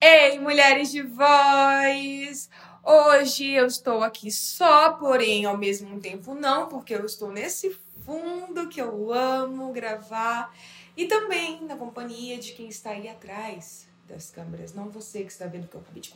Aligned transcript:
Ei, 0.00 0.38
mulheres 0.38 0.90
de 0.90 1.02
voz! 1.02 2.48
Hoje 2.82 3.50
eu 3.50 3.66
estou 3.66 4.02
aqui 4.02 4.30
só, 4.30 4.92
porém 4.92 5.44
ao 5.44 5.56
mesmo 5.56 6.00
tempo 6.00 6.34
não, 6.34 6.68
porque 6.68 6.94
eu 6.94 7.04
estou 7.04 7.30
nesse 7.30 7.76
fundo 8.04 8.68
que 8.68 8.80
eu 8.80 9.12
amo 9.12 9.72
gravar. 9.72 10.54
E 10.96 11.06
também 11.06 11.62
na 11.64 11.76
companhia 11.76 12.38
de 12.38 12.52
quem 12.52 12.68
está 12.68 12.90
aí 12.90 13.08
atrás 13.08 13.86
das 14.08 14.30
câmeras. 14.30 14.72
Não 14.72 14.88
você 14.88 15.24
que 15.24 15.32
está 15.32 15.46
vendo 15.46 15.68
que 15.68 15.74
eu 15.74 15.80
acabei 15.80 16.00
de 16.00 16.12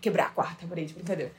quebrar 0.00 0.26
a 0.26 0.30
quarta 0.30 0.66
parede, 0.66 0.94
brincadeira. 0.94 1.32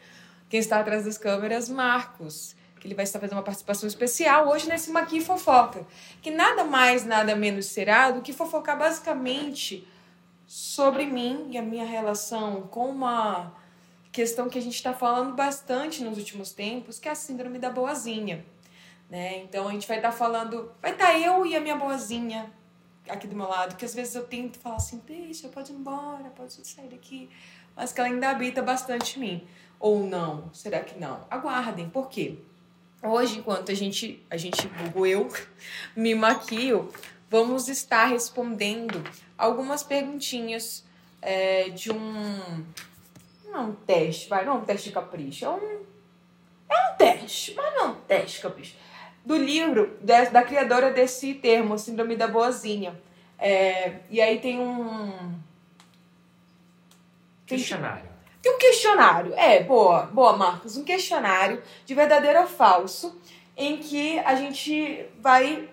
Quem 0.50 0.60
está 0.60 0.80
atrás 0.80 1.06
das 1.06 1.18
câmeras, 1.18 1.70
Marcos, 1.70 2.56
que 2.80 2.88
ele 2.88 2.96
vai 2.96 3.04
estar 3.04 3.20
fazendo 3.20 3.38
uma 3.38 3.44
participação 3.44 3.88
especial 3.88 4.48
hoje 4.48 4.68
nesse 4.68 4.90
Maqui 4.92 5.20
Fofoca, 5.20 5.86
que 6.22 6.32
nada 6.32 6.64
mais, 6.64 7.06
nada 7.06 7.36
menos 7.36 7.68
será 7.68 8.12
do 8.12 8.22
que 8.22 8.32
fofocar 8.32 8.78
basicamente 8.78 9.88
sobre 10.48 11.06
mim 11.06 11.48
e 11.52 11.58
a 11.58 11.62
minha 11.62 11.86
relação 11.86 12.62
com 12.64 12.90
uma 12.90 13.54
questão 14.12 14.50
que 14.50 14.58
a 14.58 14.62
gente 14.62 14.76
está 14.76 14.94
falando 14.94 15.36
bastante 15.36 16.04
nos 16.04 16.18
últimos 16.18 16.52
tempos, 16.52 16.98
que 16.98 17.08
é 17.08 17.12
a 17.12 17.16
síndrome 17.16 17.60
da 17.60 17.70
boazinha. 17.70 18.46
Né? 19.10 19.40
Então 19.44 19.68
a 19.68 19.72
gente 19.72 19.88
vai 19.88 19.98
estar 19.98 20.12
falando, 20.12 20.72
vai 20.82 20.92
estar 20.92 21.20
eu 21.20 21.46
e 21.46 21.56
a 21.56 21.60
minha 21.60 21.76
boazinha 21.76 22.52
aqui 23.08 23.28
do 23.28 23.36
meu 23.36 23.48
lado, 23.48 23.76
que 23.76 23.86
às 23.86 23.94
vezes 23.94 24.16
eu 24.16 24.26
tento 24.26 24.60
falar 24.60 24.76
assim, 24.76 25.02
deixa, 25.06 25.48
pode 25.50 25.72
ir 25.72 25.76
embora, 25.76 26.30
pode 26.36 26.54
sair 26.68 26.88
daqui, 26.88 27.30
mas 27.76 27.92
que 27.92 28.00
ela 28.00 28.10
ainda 28.10 28.30
habita 28.30 28.62
bastante 28.62 29.18
em 29.18 29.22
mim. 29.22 29.48
Ou 29.80 30.04
não? 30.04 30.54
Será 30.54 30.82
que 30.82 31.00
não? 31.00 31.26
Aguardem, 31.30 31.90
por 31.90 32.10
quê? 32.10 32.38
Hoje, 33.02 33.40
enquanto 33.40 33.72
a 33.72 33.76
gente, 33.76 34.22
a 34.30 34.36
gente, 34.36 34.68
vulgo 34.68 35.06
eu, 35.06 35.32
me 35.96 36.14
maquio, 36.14 36.92
vamos 37.30 37.70
estar 37.70 38.08
respondendo 38.08 39.02
algumas 39.38 39.84
perguntinhas 39.84 40.84
é, 41.22 41.70
de 41.70 41.92
um. 41.92 42.66
Não 43.46 43.56
é 43.56 43.60
um 43.60 43.74
teste, 43.74 44.28
vai, 44.28 44.44
não 44.44 44.54
é 44.54 44.58
um 44.58 44.66
teste 44.66 44.90
de 44.90 44.94
capricho, 44.94 45.46
é 45.46 45.50
um. 45.50 45.86
É 46.70 46.92
um 46.92 46.96
teste, 46.98 47.54
mas 47.56 47.74
não 47.74 47.82
é 47.82 47.88
um 47.88 47.96
teste 48.02 48.38
de 48.38 48.44
capricho. 48.44 48.76
Do 49.26 49.38
livro 49.38 49.98
da, 50.02 50.26
da 50.26 50.44
criadora 50.44 50.92
desse 50.92 51.34
termo, 51.36 51.80
Síndrome 51.80 52.16
da 52.16 52.28
Boazinha. 52.28 53.00
É, 53.38 54.00
e 54.10 54.20
aí 54.20 54.40
tem 54.40 54.60
um. 54.60 55.40
Questionário. 57.46 58.10
Tem 58.42 58.54
um 58.54 58.58
questionário. 58.58 59.34
É, 59.36 59.64
boa, 59.64 60.04
boa, 60.04 60.36
Marcos. 60.36 60.78
Um 60.78 60.84
questionário 60.84 61.62
de 61.86 61.94
verdadeiro 61.94 62.42
ou 62.42 62.48
falso, 62.48 63.20
em 63.56 63.78
que 63.78 64.20
a 64.20 64.36
gente 64.36 65.06
vai 65.20 65.70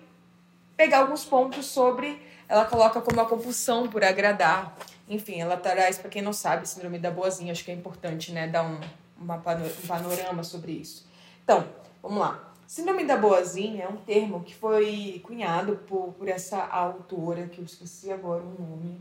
pegar 0.75 0.99
alguns 0.99 1.23
pontos 1.25 1.65
sobre. 1.65 2.21
Ela 2.49 2.65
coloca 2.65 3.01
como 3.01 3.19
a 3.21 3.25
compulsão 3.25 3.87
por 3.87 4.03
agradar. 4.03 4.75
Enfim, 5.09 5.39
ela 5.39 5.55
traz, 5.57 5.97
para 5.97 6.09
quem 6.09 6.21
não 6.21 6.33
sabe, 6.33 6.67
síndrome 6.67 6.99
da 6.99 7.09
boazinha. 7.09 7.51
Acho 7.51 7.63
que 7.63 7.71
é 7.71 7.73
importante, 7.73 8.31
né, 8.31 8.47
dar 8.47 8.63
um, 8.63 8.79
uma 9.17 9.37
pano- 9.37 9.65
um 9.65 9.87
panorama 9.87 10.43
sobre 10.43 10.73
isso. 10.73 11.07
Então, 11.43 11.65
vamos 12.01 12.19
lá. 12.19 12.43
Síndrome 12.65 13.05
da 13.05 13.15
boazinha 13.15 13.85
é 13.85 13.87
um 13.87 13.95
termo 13.95 14.43
que 14.43 14.53
foi 14.53 15.21
cunhado 15.25 15.77
por, 15.87 16.13
por 16.13 16.27
essa 16.27 16.65
autora, 16.65 17.47
que 17.47 17.59
eu 17.59 17.63
esqueci 17.63 18.11
agora 18.11 18.43
o 18.43 18.61
nome 18.61 18.99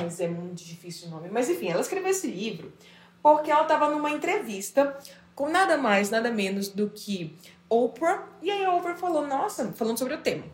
mas 0.00 0.20
é 0.20 0.28
muito 0.28 0.62
difícil 0.62 1.08
o 1.08 1.10
nome. 1.10 1.28
Mas 1.30 1.48
enfim, 1.48 1.68
ela 1.68 1.80
escreveu 1.80 2.10
esse 2.10 2.26
livro 2.26 2.72
porque 3.22 3.50
ela 3.50 3.62
estava 3.62 3.88
numa 3.90 4.10
entrevista 4.10 4.96
com 5.34 5.48
nada 5.48 5.76
mais, 5.76 6.10
nada 6.10 6.30
menos 6.30 6.68
do 6.68 6.90
que 6.90 7.36
Oprah. 7.68 8.26
E 8.42 8.50
aí 8.50 8.64
a 8.64 8.74
Oprah 8.74 8.96
falou: 8.96 9.26
Nossa, 9.26 9.72
falando 9.72 9.98
sobre 9.98 10.14
o 10.14 10.18
tema. 10.18 10.44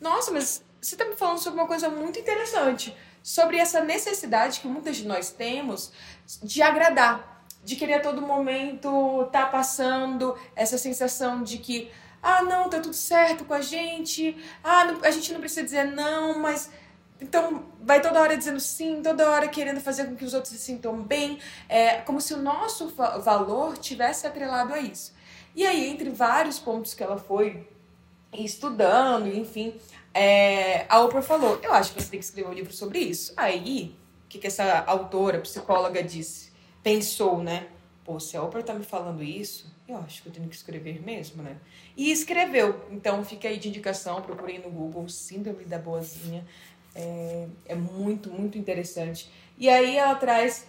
Nossa, 0.00 0.30
mas 0.30 0.62
você 0.80 0.94
está 0.94 1.04
me 1.04 1.16
falando 1.16 1.38
sobre 1.38 1.58
uma 1.60 1.66
coisa 1.66 1.88
muito 1.88 2.18
interessante. 2.18 2.94
Sobre 3.22 3.56
essa 3.58 3.82
necessidade 3.82 4.60
que 4.60 4.68
muitas 4.68 4.96
de 4.96 5.06
nós 5.06 5.30
temos 5.30 5.92
de 6.42 6.62
agradar. 6.62 7.44
De 7.64 7.74
querer 7.74 7.94
a 7.94 8.00
todo 8.00 8.22
momento 8.22 9.28
tá 9.32 9.46
passando 9.46 10.36
essa 10.54 10.78
sensação 10.78 11.42
de 11.42 11.58
que, 11.58 11.90
ah, 12.22 12.42
não, 12.42 12.70
tá 12.70 12.78
tudo 12.80 12.94
certo 12.94 13.44
com 13.44 13.52
a 13.52 13.60
gente, 13.60 14.36
ah, 14.62 14.84
não- 14.84 15.04
a 15.04 15.10
gente 15.10 15.32
não 15.32 15.40
precisa 15.40 15.64
dizer 15.64 15.84
não, 15.84 16.38
mas 16.38 16.70
então, 17.20 17.64
vai 17.82 18.00
toda 18.00 18.20
hora 18.20 18.36
dizendo 18.36 18.60
sim, 18.60 19.02
toda 19.02 19.28
hora 19.30 19.48
querendo 19.48 19.80
fazer 19.80 20.04
com 20.06 20.14
que 20.14 20.24
os 20.24 20.34
outros 20.34 20.52
se 20.52 20.58
sintam 20.58 21.02
bem, 21.02 21.38
é 21.68 21.96
como 22.02 22.20
se 22.20 22.32
o 22.34 22.36
nosso 22.36 22.88
va- 22.88 23.18
valor 23.18 23.76
tivesse 23.76 24.26
atrelado 24.26 24.72
a 24.72 24.78
isso. 24.78 25.12
E 25.54 25.66
aí, 25.66 25.88
entre 25.88 26.10
vários 26.10 26.58
pontos 26.58 26.94
que 26.94 27.02
ela 27.02 27.18
foi 27.18 27.66
estudando, 28.32 29.26
enfim, 29.28 29.74
é, 30.14 30.86
a 30.88 31.00
Oprah 31.00 31.22
falou: 31.22 31.58
Eu 31.62 31.72
acho 31.72 31.92
que 31.94 32.02
você 32.02 32.10
tem 32.10 32.18
que 32.20 32.24
escrever 32.24 32.48
um 32.48 32.52
livro 32.52 32.72
sobre 32.72 32.98
isso. 32.98 33.32
Aí, 33.36 33.96
o 34.24 34.28
que, 34.28 34.38
que 34.38 34.46
essa 34.46 34.84
autora, 34.86 35.40
psicóloga, 35.40 36.02
disse? 36.02 36.52
Pensou, 36.82 37.42
né? 37.42 37.66
Pô, 38.04 38.20
se 38.20 38.36
a 38.36 38.42
Oprah 38.42 38.62
tá 38.62 38.74
me 38.74 38.84
falando 38.84 39.22
isso, 39.22 39.66
eu 39.86 39.96
acho 39.98 40.22
que 40.22 40.28
eu 40.28 40.32
tenho 40.32 40.48
que 40.48 40.56
escrever 40.56 41.02
mesmo, 41.02 41.42
né? 41.42 41.56
E 41.96 42.10
escreveu. 42.10 42.86
Então, 42.90 43.24
fica 43.24 43.48
aí 43.48 43.58
de 43.58 43.68
indicação, 43.68 44.22
procurem 44.22 44.60
no 44.60 44.70
Google 44.70 45.08
Síndrome 45.08 45.64
da 45.64 45.78
Boazinha. 45.78 46.46
É, 47.00 47.46
é 47.66 47.74
muito, 47.76 48.28
muito 48.30 48.58
interessante. 48.58 49.30
E 49.56 49.68
aí 49.68 49.96
ela 49.96 50.16
traz 50.16 50.66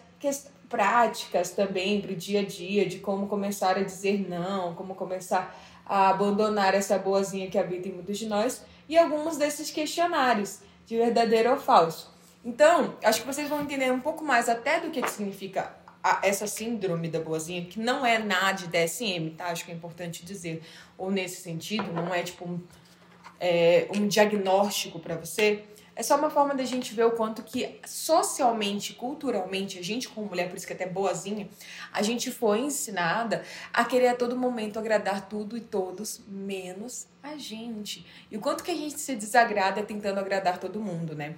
práticas 0.70 1.50
também 1.52 2.00
para 2.00 2.12
o 2.12 2.16
dia 2.16 2.42
a 2.42 2.46
dia, 2.46 2.86
de 2.86 3.00
como 3.00 3.26
começar 3.28 3.76
a 3.78 3.84
dizer 3.84 4.30
não, 4.30 4.76
como 4.76 4.94
começar 4.94 5.58
a 5.86 6.10
abandonar 6.10 6.76
essa 6.76 7.00
boazinha 7.00 7.50
que 7.50 7.58
habita 7.58 7.88
em 7.88 7.94
muitos 7.94 8.20
de 8.20 8.28
nós, 8.28 8.64
e 8.88 8.96
alguns 8.98 9.38
desses 9.38 9.72
questionários, 9.72 10.60
de 10.86 10.98
verdadeiro 10.98 11.52
ou 11.52 11.58
falso. 11.58 12.14
Então, 12.46 12.96
acho 13.04 13.22
que 13.22 13.28
vocês 13.28 13.50
vão 13.50 13.62
entender 13.62 13.92
um 13.92 14.00
pouco 14.00 14.24
mais 14.24 14.48
até 14.48 14.80
do 14.80 14.92
que, 14.92 15.02
que 15.02 15.10
significa 15.10 15.76
a- 16.04 16.20
essa 16.24 16.46
síndrome 16.48 17.10
da 17.10 17.20
boazinha, 17.20 17.66
que 17.66 17.80
não 17.80 18.06
é 18.06 18.20
nada 18.20 18.54
de 18.54 18.68
DSM, 18.68 19.32
tá? 19.32 19.46
Acho 19.48 19.66
que 19.66 19.72
é 19.72 19.76
importante 19.76 20.24
dizer. 20.24 20.62
Ou 20.98 21.12
nesse 21.12 21.42
sentido, 21.42 21.92
não 21.92 22.14
é 22.14 22.24
tipo 22.24 22.46
um, 22.46 22.60
é, 23.40 23.88
um 23.96 24.08
diagnóstico 24.08 25.00
para 25.00 25.16
você, 25.16 25.64
é 26.00 26.02
só 26.02 26.16
uma 26.16 26.30
forma 26.30 26.56
da 26.56 26.64
gente 26.64 26.94
ver 26.94 27.04
o 27.04 27.12
quanto 27.12 27.44
que 27.44 27.78
socialmente, 27.86 28.94
culturalmente, 28.94 29.78
a 29.78 29.84
gente 29.84 30.08
como 30.08 30.28
mulher, 30.28 30.48
por 30.48 30.56
isso 30.56 30.66
que 30.66 30.72
é 30.72 30.76
até 30.78 30.88
boazinha, 30.88 31.50
a 31.92 32.02
gente 32.02 32.32
foi 32.32 32.60
ensinada 32.60 33.44
a 33.74 33.84
querer 33.84 34.08
a 34.08 34.16
todo 34.16 34.34
momento 34.34 34.80
agradar 34.80 35.28
tudo 35.28 35.58
e 35.58 35.60
todos, 35.60 36.22
menos 36.26 37.06
a 37.22 37.36
gente. 37.36 38.08
E 38.32 38.38
o 38.38 38.40
quanto 38.40 38.64
que 38.64 38.72
a 38.72 38.76
gente 38.76 38.98
se 38.98 39.14
desagrada 39.14 39.84
tentando 39.84 40.22
agradar 40.22 40.58
todo 40.58 40.80
mundo, 40.80 41.14
né? 41.14 41.36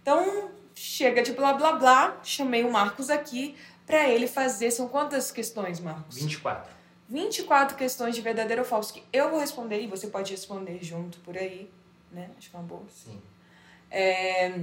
Então, 0.00 0.52
chega 0.72 1.20
de 1.20 1.32
blá 1.32 1.54
blá 1.54 1.72
blá, 1.72 2.20
chamei 2.22 2.62
o 2.62 2.70
Marcos 2.70 3.10
aqui 3.10 3.56
para 3.84 4.08
ele 4.08 4.28
fazer. 4.28 4.70
São 4.70 4.86
quantas 4.86 5.32
questões, 5.32 5.80
Marcos? 5.80 6.14
24. 6.14 6.72
24 7.08 7.76
questões 7.76 8.14
de 8.14 8.20
verdadeiro 8.20 8.62
ou 8.62 8.68
falso 8.68 8.94
que 8.94 9.02
eu 9.12 9.30
vou 9.30 9.40
responder 9.40 9.80
e 9.80 9.88
você 9.88 10.06
pode 10.06 10.30
responder 10.30 10.78
junto 10.80 11.18
por 11.18 11.36
aí, 11.36 11.68
né? 12.12 12.30
Acho 12.38 12.50
que 12.50 12.54
é 12.54 12.58
uma 12.60 12.68
boa. 12.68 12.84
Sim. 12.88 13.20
É, 13.90 14.60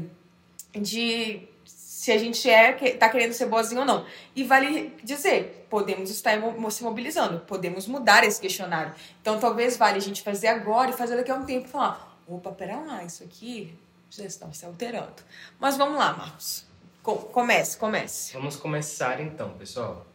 de 0.75 1.47
se 1.65 2.11
a 2.11 2.17
gente 2.17 2.49
é 2.49 2.73
tá 2.97 3.07
querendo 3.07 3.31
ser 3.33 3.45
boazinho 3.45 3.81
ou 3.81 3.87
não. 3.87 4.05
E 4.35 4.43
vale 4.43 4.93
dizer, 5.03 5.65
podemos 5.69 6.09
estar 6.09 6.37
se 6.69 6.83
mobilizando, 6.83 7.39
podemos 7.41 7.87
mudar 7.87 8.23
esse 8.25 8.41
questionário. 8.41 8.93
Então 9.21 9.39
talvez 9.39 9.77
vale 9.77 9.97
a 9.97 10.01
gente 10.01 10.21
fazer 10.21 10.47
agora 10.47 10.89
e 10.91 10.93
fazer 10.93 11.15
daqui 11.15 11.31
a 11.31 11.35
um 11.35 11.45
tempo 11.45 11.67
falar, 11.69 12.17
opa, 12.27 12.51
pera 12.51 12.77
lá, 12.77 13.03
isso 13.03 13.23
aqui 13.23 13.73
já 14.09 14.25
está 14.25 14.51
se 14.51 14.65
alterando. 14.65 15.13
Mas 15.59 15.77
vamos 15.77 15.97
lá, 15.97 16.13
Marcos. 16.13 16.65
Co- 17.01 17.15
comece, 17.17 17.77
comece. 17.77 18.33
Vamos 18.33 18.55
começar 18.57 19.21
então, 19.21 19.51
pessoal. 19.53 20.05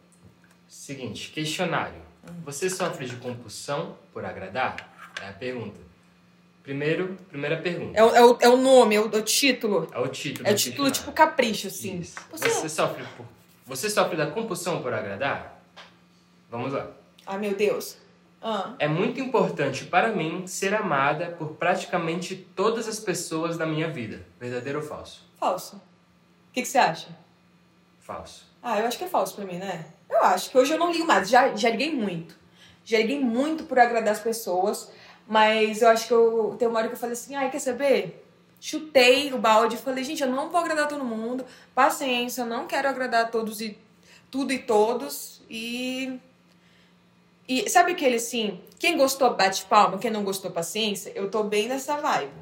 Seguinte, 0.67 1.31
questionário. 1.31 2.01
Você 2.45 2.69
sofre 2.69 3.07
de 3.07 3.15
compulsão 3.15 3.97
por 4.13 4.23
agradar? 4.23 4.93
É 5.21 5.29
a 5.29 5.33
pergunta. 5.33 5.79
Primeiro, 6.73 7.17
primeira 7.27 7.57
pergunta. 7.57 7.97
É 7.99 8.03
o, 8.03 8.15
é 8.15 8.23
o, 8.23 8.37
é 8.41 8.47
o 8.47 8.55
nome, 8.55 8.93
é 8.93 8.99
o, 9.01 9.05
é 9.11 9.17
o 9.17 9.23
título. 9.23 9.87
É 9.91 9.97
o 9.97 10.07
título. 10.07 10.47
É 10.47 10.51
o 10.51 10.55
título 10.55 10.91
tipo 10.91 11.11
capricho, 11.11 11.65
assim. 11.65 11.97
Isso. 11.97 12.15
Você- 12.29 12.47
Você 12.47 12.69
sofre 12.69 13.03
por... 13.17 13.25
Você 13.65 13.89
sofre 13.89 14.15
da 14.15 14.27
compulsão 14.29 14.79
por 14.83 14.93
agradar? 14.93 15.63
Vamos 16.47 16.71
lá. 16.71 16.91
Ai, 17.25 17.39
meu 17.39 17.55
Deus. 17.55 17.97
Ah. 18.39 18.75
É 18.77 18.87
muito 18.87 19.19
importante 19.19 19.85
para 19.85 20.09
mim 20.09 20.45
ser 20.45 20.75
amada 20.75 21.31
por 21.39 21.53
praticamente 21.55 22.35
todas 22.55 22.87
as 22.87 22.99
pessoas 22.99 23.57
da 23.57 23.65
minha 23.65 23.89
vida. 23.89 24.23
Verdadeiro 24.39 24.77
ou 24.77 24.85
falso? 24.85 25.27
Falso. 25.39 25.77
O 25.77 26.53
que, 26.53 26.61
que 26.61 26.67
você 26.67 26.77
acha? 26.77 27.07
Falso. 27.99 28.45
Ah, 28.61 28.79
eu 28.79 28.85
acho 28.85 28.95
que 28.99 29.05
é 29.05 29.07
falso 29.07 29.33
pra 29.35 29.43
mim, 29.43 29.57
né? 29.57 29.85
Eu 30.07 30.23
acho 30.23 30.51
que 30.51 30.57
hoje 30.59 30.71
eu 30.73 30.77
não 30.77 30.91
ligo 30.91 31.07
mais. 31.07 31.27
Já, 31.31 31.55
já 31.55 31.71
liguei 31.71 31.91
muito. 31.95 32.37
Já 32.85 32.99
liguei 32.99 33.19
muito 33.19 33.63
por 33.63 33.79
agradar 33.79 34.13
as 34.13 34.19
pessoas. 34.19 34.91
Mas 35.29 35.83
eu 35.83 35.89
acho 35.89 36.07
que 36.07 36.13
eu 36.13 36.55
tem 36.57 36.67
uma 36.67 36.79
hora 36.79 36.87
que 36.87 36.95
eu 36.95 36.97
falei 36.97 37.13
assim, 37.13 37.35
ai, 37.35 37.51
quer 37.51 37.59
saber? 37.59 38.25
Chutei 38.59 39.31
o 39.31 39.37
balde 39.37 39.75
e 39.75 39.77
falei, 39.77 40.03
gente, 40.03 40.23
eu 40.23 40.27
não 40.27 40.49
vou 40.49 40.59
agradar 40.59 40.87
todo 40.87 41.05
mundo. 41.05 41.45
Paciência, 41.75 42.41
eu 42.41 42.47
não 42.47 42.65
quero 42.65 42.89
agradar 42.89 43.29
todos 43.29 43.61
e 43.61 43.77
tudo 44.31 44.51
e 44.51 44.57
todos. 44.57 45.39
E. 45.47 46.19
E 47.47 47.69
sabe 47.69 47.91
aquele 47.91 48.15
assim, 48.15 48.59
Quem 48.79 48.97
gostou, 48.97 49.35
bate 49.35 49.65
palma. 49.65 49.99
Quem 49.99 50.09
não 50.09 50.23
gostou, 50.23 50.49
paciência. 50.49 51.11
Eu 51.13 51.29
tô 51.29 51.43
bem 51.43 51.67
nessa 51.67 51.97
vibe. 51.97 52.33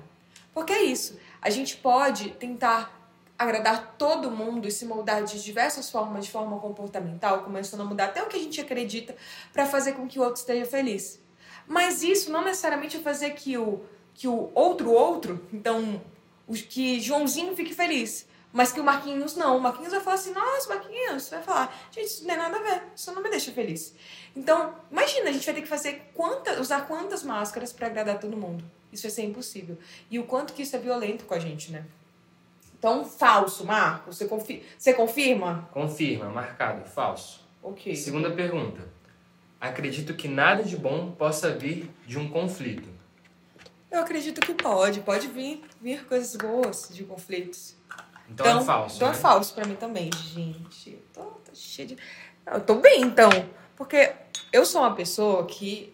Porque 0.53 0.71
é 0.71 0.83
isso. 0.83 1.19
A 1.41 1.49
gente 1.49 1.75
pode 1.75 2.29
tentar 2.31 2.97
agradar 3.37 3.95
todo 3.97 4.31
mundo 4.31 4.65
e 4.65 4.71
se 4.71 4.85
moldar 4.85 5.25
de 5.25 5.43
diversas 5.43 5.89
formas, 5.89 6.25
de 6.25 6.31
forma 6.31 6.57
comportamental, 6.59 7.43
começando 7.43 7.81
a 7.81 7.85
mudar 7.85 8.05
até 8.05 8.23
o 8.23 8.27
que 8.27 8.37
a 8.37 8.39
gente 8.39 8.61
acredita 8.61 9.13
para 9.51 9.65
fazer 9.65 9.91
com 9.91 10.07
que 10.07 10.19
o 10.19 10.23
outro 10.23 10.39
esteja 10.39 10.65
feliz. 10.65 11.26
Mas 11.67 12.01
isso 12.03 12.31
não 12.31 12.43
necessariamente 12.43 12.97
é 12.97 12.99
fazer 12.99 13.31
que 13.31 13.57
o, 13.57 13.81
que 14.13 14.27
o 14.27 14.51
outro 14.55 14.91
outro, 14.91 15.45
então, 15.51 16.01
o- 16.47 16.53
que 16.53 16.99
Joãozinho 16.99 17.55
fique 17.55 17.73
feliz. 17.73 18.25
Mas 18.53 18.71
que 18.71 18.79
o 18.79 18.83
Marquinhos 18.83 19.35
não. 19.35 19.57
O 19.57 19.61
Marquinhos 19.61 19.91
vai 19.91 19.99
falar 19.99 20.15
assim, 20.15 20.33
nossa, 20.33 20.69
Marquinhos, 20.73 21.29
vai 21.29 21.43
falar, 21.43 21.87
gente, 21.91 22.05
isso 22.07 22.21
não 22.21 22.29
tem 22.29 22.37
nada 22.37 22.57
a 22.57 22.61
ver, 22.63 22.83
isso 22.95 23.11
não 23.13 23.21
me 23.21 23.29
deixa 23.29 23.51
feliz. 23.51 23.93
Então, 24.35 24.73
imagina, 24.89 25.29
a 25.29 25.33
gente 25.33 25.45
vai 25.45 25.53
ter 25.53 25.61
que 25.61 25.67
fazer 25.67 26.09
quanta, 26.13 26.59
usar 26.59 26.87
quantas 26.87 27.23
máscaras 27.23 27.73
para 27.73 27.87
agradar 27.87 28.19
todo 28.19 28.37
mundo. 28.37 28.63
Isso 28.91 29.03
vai 29.03 29.11
ser 29.11 29.23
impossível. 29.23 29.77
E 30.09 30.17
o 30.17 30.23
quanto 30.23 30.53
que 30.53 30.61
isso 30.63 30.75
é 30.75 30.79
violento 30.79 31.25
com 31.25 31.33
a 31.33 31.39
gente, 31.39 31.71
né? 31.71 31.83
Então, 32.79 33.03
falso, 33.03 33.65
Marcos, 33.65 34.15
você, 34.17 34.25
confi 34.25 34.63
você 34.77 34.93
confirma? 34.93 35.67
Confirma, 35.73 36.29
marcado, 36.29 36.87
falso. 36.87 37.41
Ok. 37.61 37.95
Segunda 37.95 38.31
pergunta. 38.31 38.87
Acredito 39.59 40.13
que 40.13 40.27
nada 40.27 40.63
de 40.63 40.77
bom 40.77 41.11
possa 41.11 41.51
vir 41.51 41.89
de 42.05 42.17
um 42.17 42.29
conflito. 42.29 42.87
Eu 43.89 44.01
acredito 44.01 44.41
que 44.41 44.53
pode. 44.53 44.99
Pode 45.01 45.27
vir, 45.27 45.63
vir 45.81 46.05
coisas 46.05 46.35
boas 46.35 46.89
de 46.91 47.03
conflitos. 47.03 47.75
Então, 48.29 48.59
é 48.59 48.63
falso. 48.63 48.95
Então 48.97 49.07
né? 49.07 49.13
é 49.13 49.17
falso 49.17 49.53
pra 49.53 49.65
mim 49.65 49.75
também, 49.75 50.09
gente. 50.13 50.91
Eu 50.91 51.01
tô, 51.13 51.21
tô 51.23 51.55
cheia 51.55 51.87
de. 51.87 51.97
Eu 52.45 52.61
tô 52.61 52.75
bem, 52.75 53.01
então. 53.01 53.29
Porque 53.75 54.13
eu 54.51 54.65
sou 54.65 54.81
uma 54.81 54.93
pessoa 54.93 55.45
que, 55.45 55.93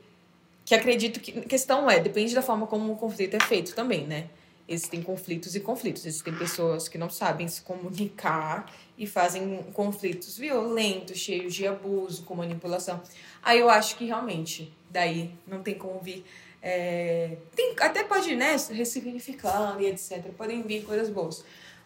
que 0.66 0.74
acredito 0.74 1.20
que. 1.20 1.40
A 1.40 1.44
questão 1.44 1.90
é, 1.90 2.00
depende 2.00 2.34
da 2.34 2.42
forma 2.42 2.68
como 2.68 2.92
o 2.92 2.98
conflito 2.98 3.36
é 3.36 3.40
feito 3.40 3.76
também, 3.76 4.08
né? 4.08 4.30
Existem 4.68 5.02
conflitos 5.02 5.56
e 5.56 5.60
conflitos. 5.60 6.06
Existem 6.06 6.34
pessoas 6.36 6.88
que 6.88 6.98
não 6.98 7.10
sabem 7.10 7.48
se 7.48 7.62
comunicar 7.62 8.74
e 8.98 9.06
fazem 9.06 9.62
conflitos 9.74 10.38
violentos, 10.38 11.18
cheios 11.18 11.54
de 11.54 11.68
abuso, 11.68 12.24
com 12.24 12.36
manipulação. 12.36 13.02
Aí 13.42 13.60
eu 13.60 13.70
acho 13.70 13.98
que 13.98 14.06
realmente, 14.06 14.72
daí 14.90 15.32
não 15.46 15.62
tem 15.62 15.76
como 15.76 16.00
vir. 16.00 16.26
é, 16.62 17.38
tem, 17.56 17.76
até 17.80 18.04
pode, 18.04 18.36
né, 18.36 18.56
ressignificando 18.72 19.82
e 19.82 19.88
etc. 19.88 20.24
Podem 20.38 20.62
vir 20.64 20.86
coisas 20.86 21.10
boas. 21.10 21.44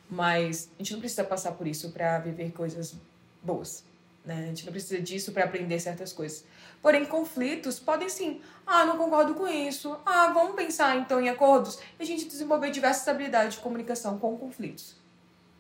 Mas 0.10 0.70
a 0.76 0.84
gente 0.84 0.94
não 0.94 1.00
precisa 1.00 1.24
passar 1.24 1.54
por 1.54 1.68
isso 1.68 1.90
para 1.92 2.20
viver 2.20 2.52
coisas 2.52 2.96
boas. 3.42 3.84
Né? 4.24 4.44
A 4.44 4.48
gente 4.48 4.66
não 4.66 4.72
precisa 4.72 5.02
disso 5.02 5.32
para 5.32 5.46
aprender 5.46 5.80
certas 5.80 6.14
coisas. 6.14 6.46
Porém, 6.82 7.06
conflitos 7.06 7.80
podem 7.80 8.10
sim. 8.10 8.42
Ah, 8.66 8.86
não 8.86 8.98
concordo 8.98 9.34
com 9.34 9.48
isso. 9.48 9.98
Ah, 10.06 10.28
vamos 10.34 10.56
pensar 10.56 10.98
então 10.98 11.20
em 11.22 11.30
acordos. 11.30 11.80
E 12.00 12.04
a 12.04 12.06
gente 12.06 12.26
desenvolver 12.26 12.70
diversas 12.70 13.08
habilidades 13.08 13.56
de 13.56 13.62
comunicação 13.62 14.18
com 14.18 14.38
conflitos. 14.38 14.96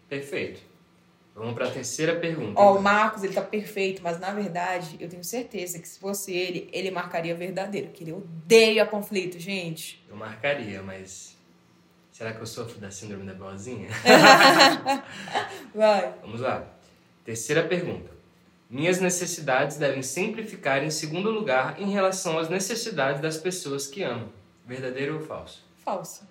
Perfeito. 0.07 0.61
Vamos 1.37 1.53
para 1.53 1.67
a 1.67 1.71
terceira 1.71 2.15
pergunta. 2.15 2.59
Ó, 2.59 2.69
o 2.69 2.71
então. 2.71 2.81
Marcos, 2.81 3.23
ele 3.23 3.33
tá 3.33 3.43
perfeito, 3.43 4.01
mas 4.01 4.19
na 4.19 4.31
verdade, 4.31 4.97
eu 4.99 5.07
tenho 5.07 5.23
certeza 5.23 5.77
que 5.77 5.87
se 5.87 5.99
fosse 5.99 6.33
ele, 6.33 6.67
ele 6.73 6.89
marcaria 6.89 7.35
verdadeiro. 7.35 7.89
Que 7.89 8.03
ele 8.03 8.13
odeia 8.13 8.85
conflito, 8.87 9.37
gente. 9.39 10.03
Eu 10.09 10.15
marcaria, 10.15 10.81
mas. 10.81 11.37
Será 12.11 12.33
que 12.33 12.41
eu 12.41 12.47
sofro 12.47 12.79
da 12.79 12.89
síndrome 12.89 13.23
da 13.23 13.35
boazinha? 13.35 13.89
Vai. 15.75 16.15
Vamos 16.23 16.41
lá. 16.41 16.67
Terceira 17.23 17.61
pergunta. 17.67 18.16
Minhas 18.69 18.99
necessidades 18.99 19.77
devem 19.77 20.03
sempre 20.03 20.43
ficar 20.43 20.83
em 20.83 20.89
segundo 20.89 21.31
lugar 21.31 21.81
em 21.81 21.89
relação 21.89 22.37
às 22.37 22.49
necessidades 22.49 23.21
das 23.21 23.37
pessoas 23.37 23.87
que 23.87 24.03
amo. 24.03 24.31
Verdadeiro 24.65 25.15
ou 25.15 25.21
falso? 25.21 25.63
Falso. 25.85 26.23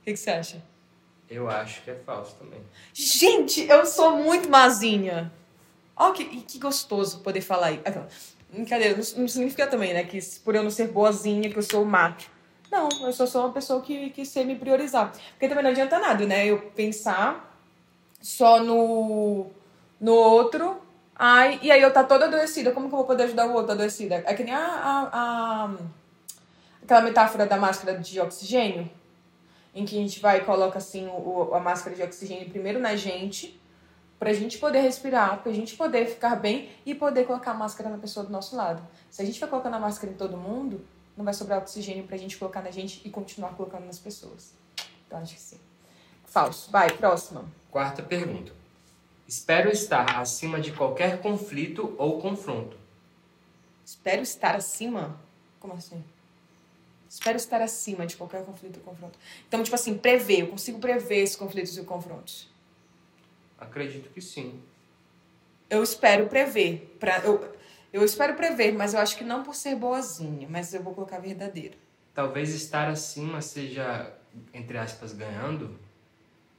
O 0.00 0.04
que, 0.04 0.12
que 0.12 0.16
você 0.16 0.30
acha? 0.30 0.62
Eu 1.28 1.50
acho 1.50 1.82
que 1.82 1.90
é 1.90 1.94
falso 1.94 2.36
também. 2.36 2.60
Gente, 2.94 3.68
eu 3.68 3.84
sou 3.84 4.16
muito 4.16 4.48
mazinha. 4.48 5.30
Ó, 5.94 6.12
que, 6.12 6.22
e 6.22 6.40
que 6.40 6.58
gostoso 6.58 7.20
poder 7.20 7.40
falar 7.40 7.68
aí. 7.68 7.80
Aquela, 7.84 8.08
Brincadeira, 8.50 8.96
não, 8.96 9.20
não 9.22 9.28
significa 9.28 9.66
também, 9.66 9.92
né? 9.92 10.04
Que 10.04 10.18
por 10.44 10.54
eu 10.54 10.62
não 10.62 10.70
ser 10.70 10.88
boazinha, 10.88 11.50
que 11.50 11.58
eu 11.58 11.62
sou 11.62 11.84
macho. 11.84 12.30
Não, 12.70 12.88
eu 13.02 13.12
só 13.12 13.26
sou 13.26 13.42
uma 13.42 13.52
pessoa 13.52 13.80
que, 13.82 14.10
que 14.10 14.24
sei 14.24 14.44
me 14.44 14.56
priorizar. 14.56 15.12
Porque 15.30 15.48
também 15.48 15.64
não 15.64 15.70
adianta 15.70 15.98
nada, 15.98 16.24
né? 16.26 16.46
Eu 16.46 16.58
pensar 16.74 17.60
só 18.20 18.62
no, 18.62 19.50
no 20.00 20.12
outro. 20.14 20.80
Ai, 21.18 21.58
e 21.62 21.70
aí 21.70 21.80
eu 21.80 21.92
tá 21.92 22.04
toda 22.04 22.26
adoecida. 22.26 22.72
Como 22.72 22.88
que 22.88 22.94
eu 22.94 22.98
vou 22.98 23.06
poder 23.06 23.24
ajudar 23.24 23.46
o 23.46 23.54
outro 23.54 23.72
adoecida? 23.72 24.16
É 24.26 24.34
que 24.34 24.44
nem 24.44 24.54
a, 24.54 24.58
a, 24.66 25.10
a- 25.64 25.76
aquela 26.82 27.00
metáfora 27.00 27.46
da 27.46 27.56
máscara 27.56 27.98
de 27.98 28.20
oxigênio 28.20 28.88
em 29.74 29.84
que 29.84 29.96
a 29.96 30.00
gente 30.00 30.20
vai 30.20 30.38
e 30.38 30.44
coloca 30.44 30.78
assim 30.78 31.06
o, 31.08 31.54
a 31.54 31.60
máscara 31.60 31.94
de 31.96 32.02
oxigênio 32.02 32.48
primeiro 32.48 32.78
na 32.78 32.96
gente, 32.96 33.60
pra 34.18 34.32
gente 34.32 34.58
poder 34.58 34.80
respirar, 34.80 35.38
pra 35.42 35.52
gente 35.52 35.74
poder 35.76 36.06
ficar 36.06 36.36
bem 36.36 36.70
e 36.84 36.94
poder 36.94 37.24
colocar 37.26 37.50
a 37.50 37.54
máscara 37.54 37.90
na 37.90 37.98
pessoa 37.98 38.24
do 38.24 38.32
nosso 38.32 38.56
lado. 38.56 38.82
Se 39.10 39.20
a 39.20 39.24
gente 39.24 39.38
vai 39.40 39.48
colocando 39.48 39.74
a 39.74 39.78
máscara 39.78 40.12
em 40.12 40.16
todo 40.16 40.36
mundo, 40.36 40.82
não 41.16 41.24
vai 41.24 41.34
sobrar 41.34 41.58
oxigênio 41.58 42.04
pra 42.06 42.16
gente 42.16 42.36
colocar 42.38 42.62
na 42.62 42.70
gente 42.70 43.00
e 43.04 43.10
continuar 43.10 43.50
colocando 43.54 43.84
nas 43.86 43.98
pessoas. 43.98 44.52
Então 45.06 45.18
acho 45.18 45.34
que 45.34 45.40
sim. 45.40 45.60
Falso. 46.24 46.70
Vai, 46.70 46.90
próxima. 46.90 47.44
Quarta 47.70 48.02
pergunta. 48.02 48.52
Espero 49.26 49.70
estar 49.70 50.18
acima 50.18 50.60
de 50.60 50.72
qualquer 50.72 51.20
conflito 51.20 51.94
ou 51.98 52.20
confronto. 52.20 52.76
Espero 53.84 54.22
estar 54.22 54.54
acima. 54.54 55.20
Como 55.58 55.74
assim? 55.74 56.02
Espero 57.08 57.36
estar 57.36 57.60
acima 57.60 58.06
de 58.06 58.16
qualquer 58.16 58.44
conflito 58.44 58.78
ou 58.78 58.82
confronto. 58.82 59.18
Então, 59.48 59.62
tipo 59.62 59.74
assim, 59.74 59.96
prever. 59.96 60.40
Eu 60.40 60.48
consigo 60.48 60.78
prever 60.78 61.22
esses 61.22 61.36
conflitos 61.36 61.76
e 61.76 61.82
confrontos. 61.82 62.48
Acredito 63.58 64.10
que 64.10 64.20
sim. 64.20 64.60
Eu 65.68 65.82
espero 65.82 66.28
prever. 66.28 66.96
Pra, 67.00 67.18
eu, 67.20 67.54
eu 67.92 68.04
espero 68.04 68.34
prever, 68.34 68.72
mas 68.72 68.94
eu 68.94 69.00
acho 69.00 69.16
que 69.16 69.24
não 69.24 69.42
por 69.42 69.54
ser 69.54 69.74
boazinha, 69.74 70.46
mas 70.48 70.72
eu 70.74 70.82
vou 70.82 70.94
colocar 70.94 71.18
verdadeiro. 71.18 71.76
Talvez 72.14 72.50
estar 72.54 72.88
acima 72.88 73.40
seja, 73.40 74.12
entre 74.52 74.78
aspas, 74.78 75.12
ganhando. 75.12 75.78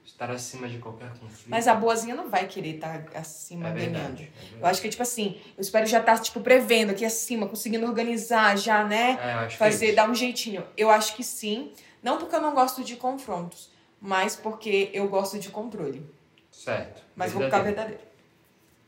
Estar 0.07 0.31
acima 0.31 0.69
de 0.69 0.77
qualquer 0.77 1.09
conflito. 1.09 1.50
Mas 1.50 1.68
a 1.68 1.75
boazinha 1.75 2.15
não 2.15 2.30
vai 2.30 2.48
querer 2.48 2.75
estar 2.75 3.06
acima 3.13 3.68
é 3.69 3.74
ganhando. 3.74 4.21
é 4.21 4.30
Eu 4.59 4.65
acho 4.65 4.81
que, 4.81 4.88
tipo 4.88 5.04
assim, 5.04 5.38
eu 5.56 5.62
espero 5.62 5.86
já 5.86 6.00
estar, 6.00 6.18
tipo, 6.19 6.39
prevendo 6.39 6.92
aqui 6.92 7.04
acima, 7.04 7.45
conseguindo 7.45 7.86
organizar 7.86 8.57
já, 8.57 8.86
né? 8.86 9.19
É, 9.21 9.33
eu 9.33 9.38
acho 9.39 9.57
que 9.57 9.63
é 9.63 9.68
Fazer, 9.68 9.86
isso. 9.88 9.95
dar 9.98 10.09
um 10.09 10.15
jeitinho. 10.15 10.63
Eu 10.77 10.89
acho 10.89 11.13
que 11.13 11.24
sim. 11.24 11.74
Não 12.01 12.18
porque 12.18 12.33
eu 12.36 12.42
não 12.42 12.56
gosto 12.56 12.83
de 12.85 12.95
confrontos, 12.95 13.69
mas 14.02 14.35
porque 14.35 14.90
eu 14.94 15.09
gosto 15.09 15.37
de 15.37 15.49
controle. 15.49 16.02
Certo. 16.49 17.04
Mas 17.14 17.33
vou 17.33 17.42
colocar 17.42 17.59
Verdadeiro. 17.61 17.99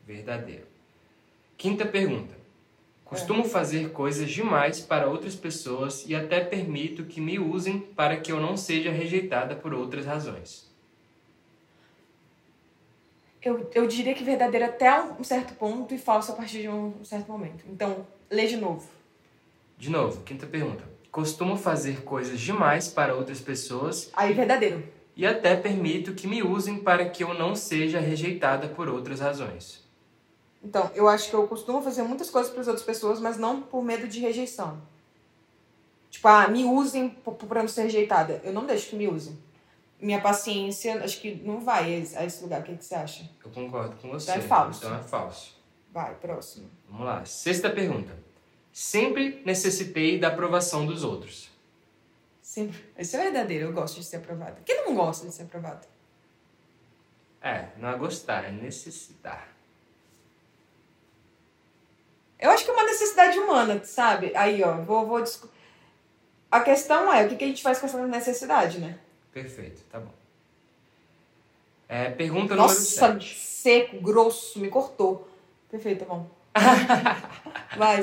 verdadeiro. 0.06 0.26
Verdadeiro. 0.26 0.66
Quinta 1.56 1.84
pergunta. 1.84 2.34
Costumo 3.04 3.44
fazer 3.44 3.90
coisas 3.90 4.30
demais 4.30 4.80
para 4.80 5.06
outras 5.08 5.34
pessoas 5.34 6.04
e 6.08 6.14
até 6.14 6.40
permito 6.40 7.04
que 7.04 7.20
me 7.20 7.38
usem 7.38 7.78
para 7.78 8.16
que 8.16 8.32
eu 8.32 8.40
não 8.40 8.56
seja 8.56 8.90
rejeitada 8.90 9.54
por 9.54 9.74
outras 9.74 10.06
razões. 10.06 10.69
Eu, 13.42 13.70
eu 13.74 13.86
diria 13.86 14.14
que 14.14 14.22
verdadeiro 14.22 14.66
até 14.66 15.00
um 15.18 15.24
certo 15.24 15.54
ponto 15.54 15.94
e 15.94 15.98
falso 15.98 16.32
a 16.32 16.34
partir 16.34 16.62
de 16.62 16.68
um 16.68 17.02
certo 17.04 17.30
momento. 17.32 17.64
Então, 17.68 18.06
lê 18.30 18.46
de 18.46 18.56
novo. 18.56 18.86
De 19.78 19.88
novo, 19.90 20.20
quinta 20.22 20.46
pergunta. 20.46 20.84
Costumo 21.10 21.56
fazer 21.56 22.02
coisas 22.02 22.38
demais 22.38 22.88
para 22.88 23.14
outras 23.14 23.40
pessoas 23.40 24.10
Aí, 24.12 24.32
verdadeiro. 24.34 24.84
e 25.16 25.26
até 25.26 25.56
permito 25.56 26.12
que 26.14 26.26
me 26.26 26.42
usem 26.42 26.78
para 26.78 27.08
que 27.08 27.24
eu 27.24 27.32
não 27.34 27.56
seja 27.56 27.98
rejeitada 27.98 28.68
por 28.68 28.88
outras 28.88 29.20
razões. 29.20 29.82
Então, 30.62 30.90
eu 30.94 31.08
acho 31.08 31.30
que 31.30 31.34
eu 31.34 31.48
costumo 31.48 31.80
fazer 31.80 32.02
muitas 32.02 32.28
coisas 32.28 32.52
para 32.52 32.60
as 32.60 32.68
outras 32.68 32.84
pessoas, 32.84 33.18
mas 33.18 33.38
não 33.38 33.62
por 33.62 33.82
medo 33.82 34.06
de 34.06 34.20
rejeição. 34.20 34.78
Tipo, 36.10 36.28
ah, 36.28 36.46
me 36.48 36.64
usem 36.64 37.08
p- 37.08 37.30
p- 37.30 37.46
pra 37.46 37.62
não 37.62 37.68
ser 37.68 37.84
rejeitada. 37.84 38.40
Eu 38.44 38.52
não 38.52 38.66
deixo 38.66 38.90
que 38.90 38.96
me 38.96 39.08
usem. 39.08 39.36
Minha 40.00 40.20
paciência, 40.20 41.02
acho 41.04 41.20
que 41.20 41.34
não 41.44 41.60
vai 41.60 41.94
a 42.16 42.24
esse- 42.24 42.42
lugar. 42.42 42.60
O 42.60 42.64
que, 42.64 42.76
que 42.76 42.84
você 42.84 42.94
acha? 42.94 43.28
Eu 43.44 43.50
concordo 43.50 43.96
com 43.96 44.08
você. 44.10 44.30
Então 44.30 44.42
é 44.42 44.46
falso. 44.46 44.80
Então 44.84 44.98
é 44.98 45.02
falso. 45.02 45.56
Vai, 45.92 46.14
próximo. 46.14 46.70
Vamos 46.88 47.04
lá. 47.06 47.24
Sexta 47.24 47.68
pergunta. 47.68 48.16
Sempre 48.72 49.42
necessitei 49.44 50.18
da 50.18 50.28
aprovação 50.28 50.86
dos 50.86 51.04
outros. 51.04 51.50
Sempre. 52.40 52.82
Esse 52.96 53.16
é 53.16 53.22
verdadeiro, 53.24 53.66
eu 53.66 53.72
gosto 53.72 54.00
de 54.00 54.04
ser 54.06 54.16
aprovada. 54.16 54.60
Quem 54.64 54.84
não 54.86 54.94
gosta 54.94 55.26
de 55.26 55.32
ser 55.34 55.42
aprovado? 55.42 55.86
É, 57.42 57.68
não 57.76 57.88
é 57.88 57.96
gostar, 57.96 58.44
é 58.44 58.50
necessitar. 58.50 59.48
Eu 62.38 62.50
acho 62.50 62.64
que 62.64 62.70
é 62.70 62.74
uma 62.74 62.84
necessidade 62.84 63.38
humana, 63.38 63.84
sabe? 63.84 64.32
Aí, 64.34 64.62
ó, 64.62 64.76
vou, 64.78 65.06
vou 65.06 65.22
A 66.50 66.60
questão 66.60 67.12
é, 67.12 67.24
o 67.24 67.28
que, 67.28 67.36
que 67.36 67.44
a 67.44 67.48
gente 67.48 67.62
faz 67.62 67.78
com 67.78 67.86
essa 67.86 68.06
necessidade, 68.06 68.78
né? 68.78 68.98
Perfeito, 69.32 69.82
tá 69.90 70.00
bom. 70.00 70.12
É, 71.88 72.10
pergunta 72.10 72.54
Nossa, 72.54 73.06
número 73.06 73.22
7. 73.24 73.34
seco, 73.38 74.00
grosso, 74.00 74.58
me 74.60 74.68
cortou. 74.68 75.28
Perfeito, 75.70 76.04
tá 76.04 76.14
bom. 76.14 76.28
Vai, 77.76 78.00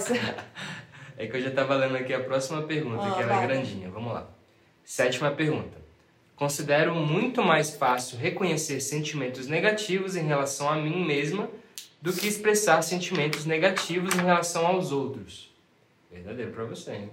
É 1.17 1.27
que 1.27 1.38
eu 1.38 1.41
já 1.41 1.51
tava 1.51 1.75
lendo 1.75 1.96
aqui 1.98 2.13
a 2.13 2.24
próxima 2.24 2.62
pergunta, 2.63 3.03
Ah, 3.03 3.15
que 3.15 3.22
ela 3.24 3.34
é 3.34 3.38
vai. 3.38 3.48
grandinha. 3.48 3.89
Vamos 3.89 4.13
lá. 4.13 4.27
Sétima 4.86 5.31
pergunta. 5.31 5.77
Considero 6.36 6.93
muito 6.96 7.41
mais 7.41 7.72
fácil 7.75 8.17
reconhecer 8.17 8.79
sentimentos 8.79 9.48
negativos 9.48 10.15
em 10.15 10.24
relação 10.25 10.69
a 10.69 10.75
mim 10.75 11.03
mesma 11.05 11.50
do 12.01 12.13
que 12.13 12.27
expressar 12.27 12.81
sentimentos 12.84 13.46
negativos 13.46 14.13
em 14.15 14.22
relação 14.22 14.65
aos 14.67 14.91
outros. 14.91 15.51
Verdadeiro 16.12 16.51
pra 16.51 16.63
você, 16.65 16.91
hein? 16.93 17.12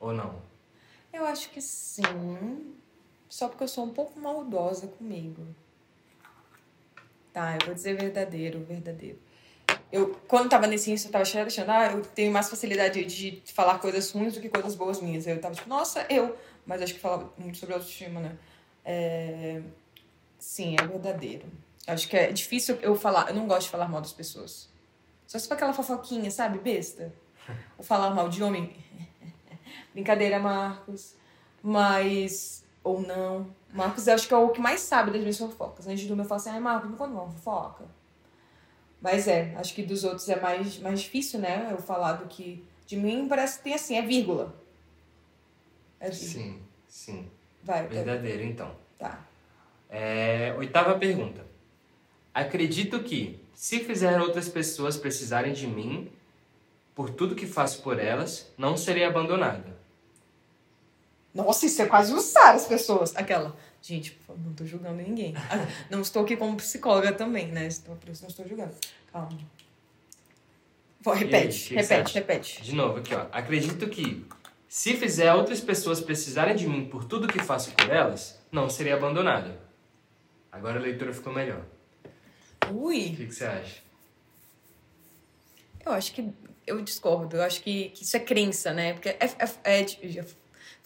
Ou 0.00 0.12
não? 0.12 0.40
Eu 1.12 1.24
acho 1.26 1.50
que 1.50 1.60
sim. 1.60 2.02
Só 3.28 3.48
porque 3.48 3.64
eu 3.64 3.68
sou 3.68 3.84
um 3.84 3.90
pouco 3.90 4.18
maldosa 4.18 4.86
comigo. 4.86 5.46
Tá, 7.32 7.56
eu 7.60 7.66
vou 7.66 7.74
dizer 7.74 7.96
verdadeiro, 7.96 8.64
verdadeiro. 8.64 9.18
Eu, 9.90 10.14
quando 10.26 10.50
tava 10.50 10.66
nesse 10.66 10.90
início, 10.90 11.08
eu 11.08 11.12
tava 11.12 11.22
achando, 11.22 11.70
ah, 11.70 11.92
eu 11.92 12.02
tenho 12.02 12.32
mais 12.32 12.48
facilidade 12.50 13.04
de 13.04 13.42
falar 13.52 13.78
coisas 13.78 14.10
ruins 14.10 14.34
do 14.34 14.40
que 14.40 14.48
coisas 14.48 14.74
boas 14.74 15.00
minhas. 15.00 15.26
Eu 15.26 15.40
tava 15.40 15.54
tipo, 15.54 15.68
nossa, 15.68 16.06
eu. 16.10 16.36
Mas 16.66 16.82
acho 16.82 16.94
que 16.94 17.00
falava 17.00 17.32
muito 17.38 17.56
sobre 17.56 17.74
autoestima, 17.74 18.20
né? 18.20 18.36
É... 18.84 19.62
Sim, 20.38 20.76
é 20.78 20.86
verdadeiro. 20.86 21.46
Acho 21.86 22.06
que 22.06 22.16
é 22.16 22.30
difícil 22.32 22.76
eu 22.82 22.94
falar. 22.94 23.28
Eu 23.28 23.34
não 23.34 23.46
gosto 23.46 23.62
de 23.62 23.70
falar 23.70 23.88
mal 23.88 24.02
das 24.02 24.12
pessoas. 24.12 24.68
Só 25.26 25.38
se 25.38 25.48
for 25.48 25.54
aquela 25.54 25.72
fofoquinha, 25.72 26.30
sabe? 26.30 26.58
Besta. 26.58 27.12
Ou 27.78 27.84
falar 27.84 28.10
mal 28.10 28.28
de 28.28 28.42
homem. 28.42 28.76
Brincadeira, 29.94 30.38
Marcos. 30.38 31.14
Mas. 31.62 32.62
Ou 32.88 33.02
não. 33.02 33.46
Marcos, 33.70 34.06
eu 34.06 34.14
acho 34.14 34.26
que 34.26 34.32
é 34.32 34.36
o 34.36 34.48
que 34.48 34.60
mais 34.60 34.80
sabe 34.80 35.10
das 35.10 35.20
minhas 35.20 35.36
fofocas. 35.36 35.86
Antes 35.86 36.00
de 36.00 36.08
dormir, 36.08 36.22
eu 36.22 36.28
falo 36.28 36.40
assim: 36.40 36.50
ai, 36.50 36.60
Marcos, 36.60 36.90
me 36.90 36.96
conta 36.96 37.12
uma 37.12 37.28
fofoca. 37.28 37.84
Mas 39.00 39.28
é, 39.28 39.54
acho 39.56 39.74
que 39.74 39.82
dos 39.82 40.04
outros 40.04 40.26
é 40.28 40.40
mais, 40.40 40.78
mais 40.78 41.00
difícil, 41.00 41.38
né? 41.38 41.68
Eu 41.70 41.78
falar 41.78 42.14
do 42.14 42.26
que. 42.26 42.64
De 42.86 42.96
mim 42.96 43.28
parece 43.28 43.58
que 43.58 43.64
tem 43.64 43.74
assim, 43.74 43.98
é 43.98 44.02
vírgula. 44.02 44.54
É 46.00 46.08
vírgula. 46.08 46.30
Sim, 46.30 46.62
sim. 46.88 47.30
Vai, 47.62 47.82
vai. 47.82 47.88
Verdadeiro, 47.88 48.42
então. 48.42 48.74
Tá. 48.98 49.20
É, 49.90 50.54
oitava 50.56 50.98
pergunta. 50.98 51.44
Acredito 52.32 53.00
que, 53.00 53.38
se 53.54 53.80
fizer 53.80 54.18
outras 54.20 54.48
pessoas 54.48 54.96
precisarem 54.96 55.52
de 55.52 55.66
mim, 55.66 56.10
por 56.94 57.10
tudo 57.10 57.34
que 57.34 57.46
faço 57.46 57.82
por 57.82 57.98
elas, 57.98 58.50
não 58.56 58.76
serei 58.76 59.04
abandonada. 59.04 59.77
Nossa, 61.34 61.66
isso 61.66 61.80
é 61.82 61.86
quase 61.86 62.12
usar 62.12 62.54
as 62.54 62.66
pessoas. 62.66 63.14
Aquela. 63.16 63.56
Gente, 63.80 64.12
por 64.12 64.26
favor, 64.26 64.44
não 64.44 64.54
tô 64.54 64.66
julgando 64.66 65.02
ninguém. 65.02 65.34
Ah, 65.36 65.66
Não 65.90 66.00
estou 66.00 66.22
aqui 66.24 66.36
como 66.36 66.56
psicóloga 66.56 67.12
também, 67.12 67.48
né? 67.48 67.66
Estou, 67.66 67.94
por 67.96 68.08
isso 68.08 68.22
não 68.22 68.28
estou 68.28 68.46
julgando. 68.46 68.74
Calma. 69.12 69.38
Vou, 71.00 71.14
aí, 71.14 71.20
repete, 71.20 71.74
o 71.74 71.82
você 71.82 71.94
repete, 71.94 72.14
repete. 72.14 72.62
De 72.62 72.74
novo, 72.74 72.98
aqui, 72.98 73.14
ó. 73.14 73.26
Acredito 73.30 73.88
que, 73.88 74.26
se 74.68 74.94
fizer 74.96 75.32
outras 75.32 75.60
pessoas 75.60 76.00
precisarem 76.00 76.56
de 76.56 76.66
mim 76.66 76.86
por 76.86 77.04
tudo 77.04 77.28
que 77.28 77.38
faço 77.38 77.70
por 77.72 77.88
elas, 77.88 78.38
não 78.50 78.68
serei 78.68 78.92
abandonada. 78.92 79.60
Agora 80.50 80.78
a 80.78 80.82
leitura 80.82 81.12
ficou 81.12 81.32
melhor. 81.32 81.64
O 82.68 82.86
Ui, 82.86 83.10
que, 83.16 83.26
que 83.26 83.34
você 83.34 83.44
acha? 83.44 83.76
eu 85.86 85.92
acho 85.92 86.12
que. 86.12 86.28
Eu 86.66 86.82
discordo. 86.82 87.36
Eu 87.36 87.42
acho 87.42 87.62
que, 87.62 87.90
que 87.90 88.02
isso 88.02 88.16
é 88.16 88.20
crença, 88.20 88.72
né? 88.74 88.92
Porque 88.92 89.08
é. 89.08 89.18
é, 89.64 89.80
é, 89.80 89.86
eu 90.02 90.26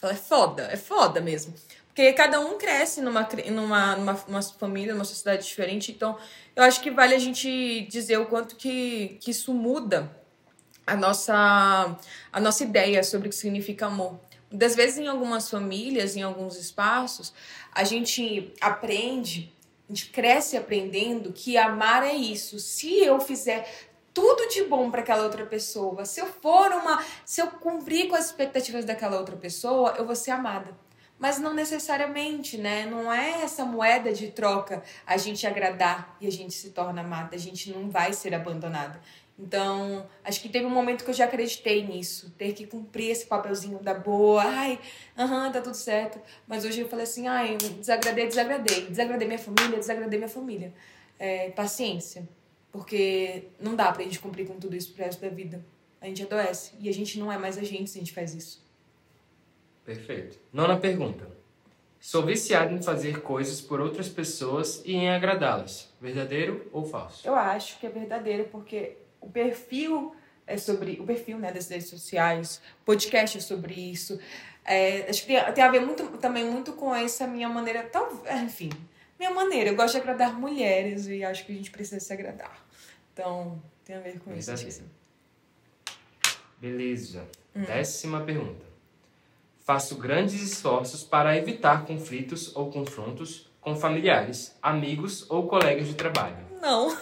falei, 0.02 0.16
é 0.16 0.20
foda, 0.20 0.62
é 0.70 0.76
foda 0.76 1.20
mesmo. 1.20 1.54
Porque 1.86 2.12
cada 2.14 2.40
um 2.40 2.58
cresce 2.58 3.00
numa, 3.00 3.28
numa, 3.50 3.96
numa, 3.96 4.24
numa 4.26 4.42
família, 4.42 4.94
numa 4.94 5.04
sociedade 5.04 5.46
diferente. 5.46 5.92
Então, 5.92 6.18
eu 6.56 6.62
acho 6.64 6.80
que 6.80 6.90
vale 6.90 7.14
a 7.14 7.18
gente 7.18 7.82
dizer 7.82 8.18
o 8.18 8.26
quanto 8.26 8.56
que, 8.56 9.18
que 9.20 9.30
isso 9.30 9.54
muda 9.54 10.10
a 10.86 10.96
nossa, 10.96 11.96
a 12.32 12.40
nossa 12.40 12.64
ideia 12.64 13.04
sobre 13.04 13.28
o 13.28 13.30
que 13.30 13.36
significa 13.36 13.86
amor. 13.86 14.18
Das 14.50 14.74
vezes, 14.74 14.98
em 14.98 15.06
algumas 15.06 15.48
famílias, 15.48 16.16
em 16.16 16.22
alguns 16.22 16.56
espaços, 16.56 17.32
a 17.72 17.84
gente 17.84 18.52
aprende, 18.60 19.52
a 19.88 19.92
gente 19.92 20.06
cresce 20.10 20.56
aprendendo 20.56 21.32
que 21.32 21.56
amar 21.56 22.02
é 22.02 22.14
isso. 22.14 22.58
Se 22.58 22.98
eu 22.98 23.20
fizer 23.20 23.91
tudo 24.14 24.48
de 24.48 24.64
bom 24.64 24.90
para 24.90 25.00
aquela 25.00 25.24
outra 25.24 25.46
pessoa, 25.46 26.04
se 26.04 26.20
eu 26.20 26.26
for 26.26 26.70
uma, 26.72 27.02
se 27.24 27.40
eu 27.40 27.46
cumprir 27.48 28.08
com 28.08 28.14
as 28.14 28.26
expectativas 28.26 28.84
daquela 28.84 29.18
outra 29.18 29.36
pessoa, 29.36 29.94
eu 29.96 30.06
vou 30.06 30.16
ser 30.16 30.30
amada. 30.32 30.76
Mas 31.18 31.38
não 31.38 31.54
necessariamente, 31.54 32.58
né? 32.58 32.84
Não 32.84 33.12
é 33.12 33.42
essa 33.42 33.64
moeda 33.64 34.12
de 34.12 34.32
troca 34.32 34.82
a 35.06 35.16
gente 35.16 35.46
agradar 35.46 36.16
e 36.20 36.26
a 36.26 36.30
gente 36.30 36.52
se 36.52 36.70
torna 36.70 37.00
amada, 37.00 37.36
a 37.36 37.38
gente 37.38 37.70
não 37.70 37.88
vai 37.88 38.12
ser 38.12 38.34
abandonada. 38.34 39.00
Então, 39.38 40.06
acho 40.24 40.40
que 40.40 40.48
teve 40.48 40.66
um 40.66 40.70
momento 40.70 41.04
que 41.04 41.10
eu 41.10 41.14
já 41.14 41.24
acreditei 41.24 41.86
nisso, 41.86 42.30
ter 42.36 42.52
que 42.52 42.66
cumprir 42.66 43.10
esse 43.10 43.26
papelzinho 43.26 43.78
da 43.78 43.94
boa, 43.94 44.42
ai, 44.44 44.78
aham, 45.16 45.50
tá 45.50 45.60
tudo 45.60 45.76
certo. 45.76 46.20
Mas 46.46 46.64
hoje 46.64 46.80
eu 46.80 46.88
falei 46.88 47.04
assim, 47.04 47.28
ai, 47.28 47.56
desagradei, 47.56 48.26
desagradei, 48.26 48.86
desagradei 48.86 49.26
minha 49.26 49.38
família, 49.38 49.78
desagradei 49.78 50.18
minha 50.18 50.28
família. 50.28 50.74
É, 51.18 51.50
paciência, 51.50 52.28
porque 52.72 53.44
não 53.60 53.76
dá 53.76 53.92
pra 53.92 54.02
gente 54.02 54.18
cumprir 54.18 54.46
com 54.46 54.58
tudo 54.58 54.74
isso 54.74 54.92
pro 54.92 55.04
resto 55.04 55.20
da 55.20 55.28
vida. 55.28 55.64
A 56.00 56.06
gente 56.06 56.22
adoece 56.22 56.72
e 56.80 56.88
a 56.88 56.92
gente 56.92 57.18
não 57.18 57.30
é 57.30 57.38
mais 57.38 57.58
a 57.58 57.62
gente 57.62 57.90
se 57.90 57.98
a 57.98 58.00
gente 58.00 58.12
faz 58.12 58.34
isso. 58.34 58.64
Perfeito. 59.84 60.38
Nona 60.52 60.78
pergunta. 60.78 61.28
Sou 62.00 62.24
viciado 62.24 62.74
em 62.74 62.82
fazer 62.82 63.20
coisas 63.20 63.60
por 63.60 63.80
outras 63.80 64.08
pessoas 64.08 64.82
e 64.84 64.94
em 64.94 65.08
agradá-las. 65.08 65.88
Verdadeiro 66.00 66.68
ou 66.72 66.84
falso? 66.84 67.24
Eu 67.24 67.36
acho 67.36 67.78
que 67.78 67.86
é 67.86 67.90
verdadeiro, 67.90 68.48
porque 68.50 68.96
o 69.20 69.30
perfil 69.30 70.16
é 70.44 70.56
sobre. 70.56 70.98
O 71.00 71.04
perfil 71.04 71.38
né, 71.38 71.52
das 71.52 71.68
redes 71.68 71.88
sociais, 71.88 72.60
podcast 72.84 73.38
é 73.38 73.40
sobre 73.40 73.74
isso. 73.74 74.18
É, 74.64 75.08
acho 75.08 75.20
que 75.22 75.28
tem, 75.28 75.52
tem 75.52 75.62
a 75.62 75.70
ver 75.70 75.80
muito, 75.80 76.04
também 76.18 76.44
muito 76.44 76.72
com 76.72 76.92
essa 76.92 77.26
minha 77.26 77.48
maneira. 77.48 77.84
Tal, 77.84 78.10
enfim, 78.44 78.70
minha 79.22 79.30
maneira. 79.30 79.70
Eu 79.70 79.76
gosto 79.76 79.92
de 79.92 80.00
agradar 80.00 80.34
mulheres 80.34 81.06
e 81.06 81.22
acho 81.22 81.46
que 81.46 81.52
a 81.52 81.54
gente 81.54 81.70
precisa 81.70 82.00
se 82.00 82.12
agradar. 82.12 82.66
Então, 83.12 83.62
tem 83.84 83.94
a 83.94 84.00
ver 84.00 84.18
com 84.18 84.34
isso. 84.34 84.48
Verdadeiro. 84.48 84.72
sim. 84.72 84.90
Beleza. 86.60 87.24
Hum. 87.54 87.62
Décima 87.62 88.22
pergunta. 88.22 88.64
Faço 89.60 89.96
grandes 89.96 90.42
esforços 90.42 91.04
para 91.04 91.36
evitar 91.36 91.84
conflitos 91.86 92.54
ou 92.56 92.70
confrontos 92.72 93.48
com 93.60 93.76
familiares, 93.76 94.56
amigos 94.60 95.30
ou 95.30 95.46
colegas 95.46 95.86
de 95.86 95.94
trabalho. 95.94 96.36
Não. 96.60 96.96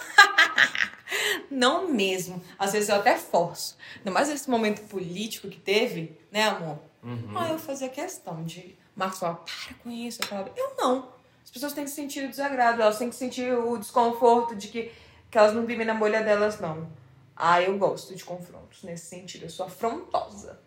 Não 1.49 1.91
mesmo. 1.91 2.41
Às 2.57 2.73
vezes 2.73 2.89
eu 2.89 2.95
até 2.95 3.17
forço. 3.17 3.75
Ainda 3.97 4.11
mais 4.11 4.29
nesse 4.29 4.49
momento 4.49 4.87
político 4.87 5.49
que 5.49 5.59
teve, 5.59 6.15
né, 6.31 6.43
amor? 6.43 6.77
Uhum. 7.01 7.35
Ah, 7.35 7.49
eu 7.49 7.57
fazia 7.57 7.89
questão 7.89 8.43
de. 8.43 8.79
Marcos 8.95 9.19
para 9.19 9.39
com 9.83 9.89
isso. 9.89 10.21
Eu 10.21 10.27
falava, 10.27 10.51
eu 10.55 10.75
não. 10.77 11.20
As 11.51 11.55
pessoas 11.55 11.73
têm 11.73 11.83
que 11.83 11.89
sentir 11.89 12.23
o 12.23 12.29
desagrado, 12.29 12.81
elas 12.81 12.97
têm 12.97 13.09
que 13.09 13.15
sentir 13.15 13.53
o 13.53 13.77
desconforto 13.77 14.55
de 14.55 14.69
que, 14.69 14.89
que 15.29 15.37
elas 15.37 15.53
não 15.53 15.65
vivem 15.65 15.85
na 15.85 15.93
bolha 15.93 16.23
delas, 16.23 16.61
não. 16.61 16.89
Ah, 17.35 17.61
eu 17.61 17.77
gosto 17.77 18.15
de 18.15 18.23
confrontos 18.23 18.83
nesse 18.83 19.07
sentido. 19.07 19.43
Eu 19.43 19.49
sou 19.49 19.65
afrontosa. 19.65 20.61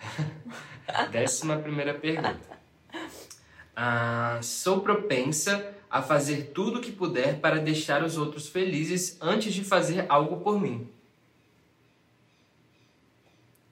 Décima 1.12 1.58
primeira 1.58 1.94
pergunta. 1.94 2.58
Ah, 3.76 4.40
sou 4.42 4.80
propensa 4.80 5.72
a 5.88 6.02
fazer 6.02 6.50
tudo 6.52 6.80
o 6.80 6.82
que 6.82 6.90
puder 6.90 7.38
para 7.38 7.60
deixar 7.60 8.02
os 8.02 8.18
outros 8.18 8.48
felizes 8.48 9.16
antes 9.20 9.54
de 9.54 9.62
fazer 9.62 10.04
algo 10.08 10.40
por 10.40 10.60
mim. 10.60 10.90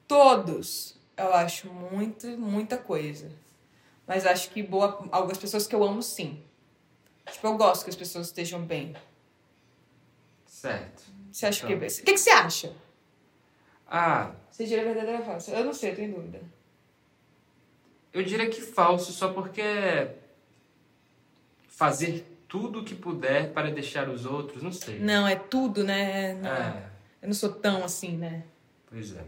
Todos, 0.06 0.97
eu 1.16 1.35
acho 1.35 1.66
muito, 1.73 2.28
muita 2.38 2.78
coisa. 2.78 3.33
Mas 4.06 4.26
acho 4.26 4.50
que 4.50 4.62
boa, 4.62 5.06
algumas 5.11 5.38
pessoas 5.38 5.66
que 5.66 5.75
eu 5.75 5.82
amo, 5.82 6.02
sim. 6.02 6.42
Tipo, 7.30 7.46
eu 7.46 7.56
gosto 7.56 7.84
que 7.84 7.90
as 7.90 7.96
pessoas 7.96 8.26
estejam 8.26 8.62
bem. 8.64 8.94
Certo. 10.46 11.02
Você 11.32 11.46
acha 11.46 11.64
Então. 11.66 11.78
que. 11.78 11.87
O 11.87 12.04
que, 12.04 12.12
que 12.12 12.18
você 12.18 12.30
acha? 12.30 12.73
Ah, 13.87 14.32
Você 14.50 14.64
diria 14.66 14.84
verdadeira 14.84 15.18
ou 15.18 15.25
falsa? 15.25 15.50
Eu 15.52 15.64
não 15.64 15.73
sei, 15.73 15.90
eu 15.92 15.96
tenho 15.96 16.14
dúvida. 16.14 16.40
eu 18.12 18.23
diria 18.23 18.49
que 18.49 18.61
falso, 18.61 19.12
só 19.12 19.32
porque 19.32 19.62
fazer 21.66 22.25
tudo 22.49 22.80
o 22.80 22.84
que 22.84 22.94
puder 22.94 23.52
para 23.52 23.70
deixar 23.70 24.08
os 24.08 24.25
outros, 24.25 24.62
não 24.62 24.70
sei. 24.73 24.99
Não, 25.00 25.26
é 25.26 25.34
tudo, 25.34 25.82
né? 25.82 26.34
Não, 26.34 26.49
É, 26.50 26.90
Eu 27.23 27.28
não 27.28 27.34
sou 27.34 27.52
tão 27.52 27.84
assim, 27.84 28.16
né? 28.16 28.44
pois 28.88 29.14
é. 29.16 29.25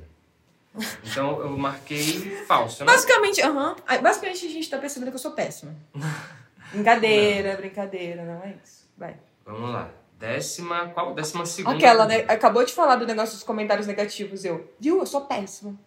Então 1.04 1.40
eu 1.40 1.56
marquei 1.56 2.45
falso, 2.47 2.85
né? 2.85 2.92
Basicamente, 2.92 3.40
aham. 3.42 3.76
Aí, 3.87 4.00
Basicamente 4.00 4.47
a 4.47 4.50
gente 4.50 4.68
tá 4.68 4.78
percebendo 4.78 5.11
que 5.11 5.14
eu 5.14 5.21
sou 5.21 5.33
péssima. 5.33 5.75
Brincadeira, 6.73 7.56
brincadeira, 7.56 8.25
não 8.25 8.42
é 8.42 8.56
isso. 8.62 8.88
Vai. 8.97 9.16
Vamos 9.45 9.71
lá. 9.71 9.88
Décima, 10.18 10.88
qual? 10.88 11.14
Décima 11.14 11.47
segunda. 11.47 11.76
Aquela, 11.76 12.06
né? 12.06 12.25
Acabou 12.28 12.64
de 12.64 12.73
falar 12.73 12.97
do 12.97 13.06
negócio 13.06 13.35
dos 13.35 13.45
comentários 13.45 13.87
negativos. 13.87 14.45
Eu, 14.45 14.73
viu? 14.80 14.99
Eu 14.99 15.06
sou 15.06 15.23
péssima. 15.26 15.78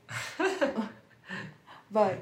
Vai. 1.89 2.19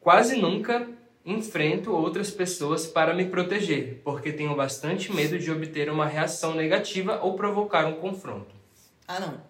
Quase 0.00 0.36
nunca 0.36 0.88
enfrento 1.24 1.92
outras 1.92 2.30
pessoas 2.30 2.86
para 2.86 3.14
me 3.14 3.26
proteger, 3.26 4.00
porque 4.02 4.32
tenho 4.32 4.54
bastante 4.56 5.12
medo 5.12 5.38
de 5.38 5.50
obter 5.50 5.90
uma 5.90 6.06
reação 6.06 6.54
negativa 6.54 7.20
ou 7.22 7.34
provocar 7.34 7.86
um 7.86 7.94
confronto. 7.94 8.54
Ah, 9.06 9.20
não. 9.20 9.49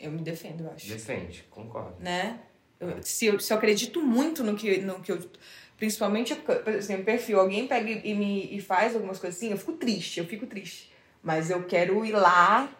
Eu 0.00 0.10
me 0.10 0.22
defendo, 0.22 0.64
eu 0.64 0.72
acho. 0.72 0.88
Defende, 0.88 1.44
concordo. 1.50 1.96
né? 2.00 2.40
Eu- 2.80 3.02
se, 3.02 3.26
eu, 3.26 3.38
se 3.38 3.52
eu 3.52 3.58
acredito 3.58 4.00
muito 4.00 4.42
no 4.42 4.56
que, 4.56 4.78
no 4.78 5.00
que 5.00 5.12
eu. 5.12 5.30
Principalmente, 5.76 6.34
por 6.34 6.68
exemplo, 6.68 7.04
perfil, 7.04 7.40
alguém 7.40 7.66
pega 7.66 7.90
e, 7.90 8.14
me, 8.14 8.54
e 8.54 8.60
faz 8.60 8.94
algumas 8.94 9.18
coisas 9.18 9.36
assim, 9.38 9.50
eu 9.50 9.56
fico 9.58 9.72
triste, 9.74 10.18
eu 10.20 10.26
fico 10.26 10.46
triste. 10.46 10.90
Mas 11.22 11.50
eu 11.50 11.64
quero 11.64 12.04
ir 12.04 12.12
lá. 12.12 12.70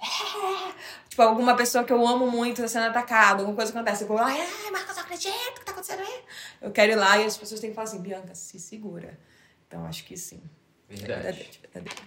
Tipo, 1.08 1.22
alguma 1.22 1.54
pessoa 1.54 1.84
que 1.84 1.92
eu 1.92 2.06
amo 2.06 2.30
muito 2.30 2.62
tá 2.62 2.66
sendo 2.68 2.86
atacada, 2.86 3.40
alguma 3.42 3.54
coisa 3.54 3.70
acontece. 3.70 4.02
Eu 4.04 4.08
vou 4.08 4.16
lá, 4.16 4.26
ai, 4.28 4.70
Marcos, 4.70 4.96
eu 4.96 5.02
acredito, 5.02 5.30
o 5.50 5.54
que 5.60 5.64
tá 5.66 5.72
acontecendo 5.72 6.00
aí? 6.00 6.22
Eu 6.62 6.70
quero 6.72 6.92
ir 6.92 6.94
lá 6.96 7.18
e 7.18 7.24
as 7.26 7.36
pessoas 7.36 7.60
têm 7.60 7.68
que 7.70 7.76
falar 7.76 7.84
assim, 7.88 8.00
Bianca, 8.00 8.34
se 8.34 8.58
segura. 8.58 9.18
Então, 9.68 9.84
acho 9.84 10.04
que 10.04 10.16
sim. 10.16 10.40
É 10.88 10.94
Verdade. 10.94 11.60
verdadeiro. 11.60 12.02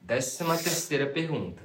Décima 0.00 0.56
terceira 0.56 1.06
pergunta. 1.08 1.62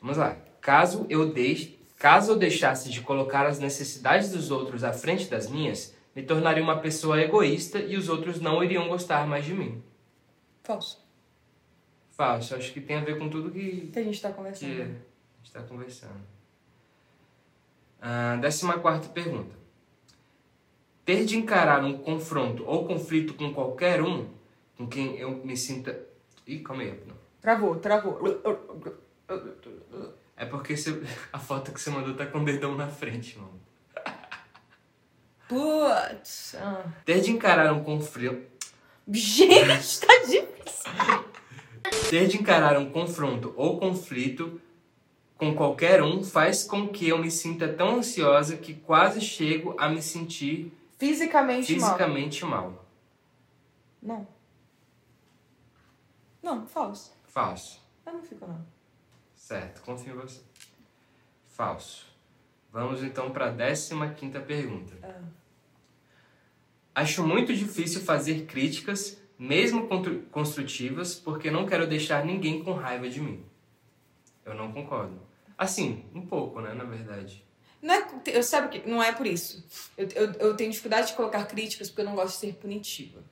Vamos 0.00 0.16
lá. 0.16 0.36
Caso 0.68 1.06
eu 1.08 1.32
deixe, 1.32 1.78
caso 1.96 2.32
eu 2.32 2.36
deixasse 2.36 2.90
de 2.90 3.00
colocar 3.00 3.46
as 3.46 3.58
necessidades 3.58 4.30
dos 4.30 4.50
outros 4.50 4.84
à 4.84 4.92
frente 4.92 5.26
das 5.26 5.48
minhas, 5.48 5.96
me 6.14 6.22
tornaria 6.22 6.62
uma 6.62 6.78
pessoa 6.78 7.18
egoísta 7.18 7.78
e 7.78 7.96
os 7.96 8.10
outros 8.10 8.38
não 8.38 8.62
iriam 8.62 8.86
gostar 8.86 9.26
mais 9.26 9.46
de 9.46 9.54
mim. 9.54 9.82
Falso. 10.62 11.02
Falso. 12.10 12.54
Acho 12.54 12.70
que 12.70 12.82
tem 12.82 12.96
a 12.96 13.00
ver 13.00 13.18
com 13.18 13.30
tudo 13.30 13.50
que, 13.50 13.86
Que 13.90 13.98
a 13.98 14.04
gente 14.04 14.20
tá 14.20 14.28
que 14.28 14.34
conversando. 14.34 14.70
a 14.70 14.84
gente 14.84 14.96
está 15.44 15.62
conversando. 15.62 16.20
Ah, 18.02 18.36
décima 18.36 18.78
quarta 18.78 19.08
pergunta. 19.08 19.56
Ter 21.02 21.24
de 21.24 21.38
encarar 21.38 21.82
um 21.82 21.96
confronto 21.96 22.62
ou 22.66 22.86
conflito 22.86 23.32
com 23.32 23.54
qualquer 23.54 24.02
um 24.02 24.28
com 24.76 24.86
quem 24.86 25.16
eu 25.16 25.30
me 25.30 25.56
sinta... 25.56 25.98
Ih, 26.46 26.58
calma 26.58 26.82
aí. 26.82 27.02
Não. 27.06 27.16
Travou, 27.40 27.76
travou. 27.76 28.18
É 30.38 30.46
porque 30.46 30.76
você- 30.76 31.02
a 31.32 31.38
foto 31.38 31.72
que 31.72 31.80
você 31.80 31.90
mandou 31.90 32.14
tá 32.14 32.24
com 32.26 32.38
o 32.38 32.44
dedão 32.44 32.74
na 32.76 32.88
frente, 32.88 33.36
mano. 33.38 33.60
Putz. 35.48 36.54
Ah. 36.56 36.84
Ter 37.04 37.20
de 37.20 37.30
encarar 37.30 37.72
um 37.72 37.82
conflito. 37.82 38.46
Gente, 39.10 40.00
tá 40.00 40.14
difícil. 40.18 40.92
Ter 42.10 42.26
de 42.26 42.36
encarar 42.36 42.78
um 42.78 42.90
confronto 42.90 43.54
ou 43.56 43.78
conflito 43.80 44.60
com 45.38 45.54
qualquer 45.54 46.02
um 46.02 46.22
faz 46.22 46.64
com 46.64 46.88
que 46.88 47.08
eu 47.08 47.16
me 47.16 47.30
sinta 47.30 47.66
tão 47.72 47.96
ansiosa 47.96 48.56
que 48.58 48.74
quase 48.74 49.20
chego 49.22 49.74
a 49.78 49.88
me 49.88 50.02
sentir 50.02 50.70
Fisicamente, 50.98 51.72
mal. 51.76 51.88
fisicamente 51.90 52.44
mal. 52.44 52.84
Não. 54.02 54.28
Não, 56.42 56.66
falso. 56.66 57.12
Falso. 57.26 57.80
Eu 58.04 58.12
não 58.14 58.22
fico, 58.22 58.46
não. 58.46 58.66
Certo, 59.48 59.80
confio 59.80 60.12
em 60.12 60.16
você. 60.18 60.42
Falso. 61.56 62.04
Vamos 62.70 63.02
então 63.02 63.30
para 63.30 63.46
a 63.46 63.50
décima 63.50 64.10
quinta 64.10 64.38
pergunta. 64.40 64.94
Acho 66.94 67.26
muito 67.26 67.54
difícil 67.54 68.02
fazer 68.02 68.44
críticas, 68.44 69.18
mesmo 69.38 69.88
construtivas, 70.30 71.14
porque 71.14 71.50
não 71.50 71.64
quero 71.64 71.86
deixar 71.86 72.26
ninguém 72.26 72.62
com 72.62 72.74
raiva 72.74 73.08
de 73.08 73.22
mim. 73.22 73.42
Eu 74.44 74.54
não 74.54 74.70
concordo. 74.70 75.18
Assim, 75.56 76.04
um 76.14 76.26
pouco, 76.26 76.60
né, 76.60 76.74
na 76.74 76.84
verdade. 76.84 77.42
Não 77.80 77.94
é, 77.94 78.06
eu 78.26 78.42
sabe 78.42 78.68
que 78.68 78.86
não 78.86 79.02
é 79.02 79.12
por 79.12 79.26
isso. 79.26 79.64
Eu, 79.96 80.08
eu, 80.08 80.32
eu 80.32 80.56
tenho 80.58 80.70
dificuldade 80.70 81.06
de 81.06 81.14
colocar 81.14 81.46
críticas 81.46 81.88
porque 81.88 82.02
eu 82.02 82.04
não 82.06 82.14
gosto 82.14 82.34
de 82.34 82.40
ser 82.40 82.52
punitiva. 82.56 83.24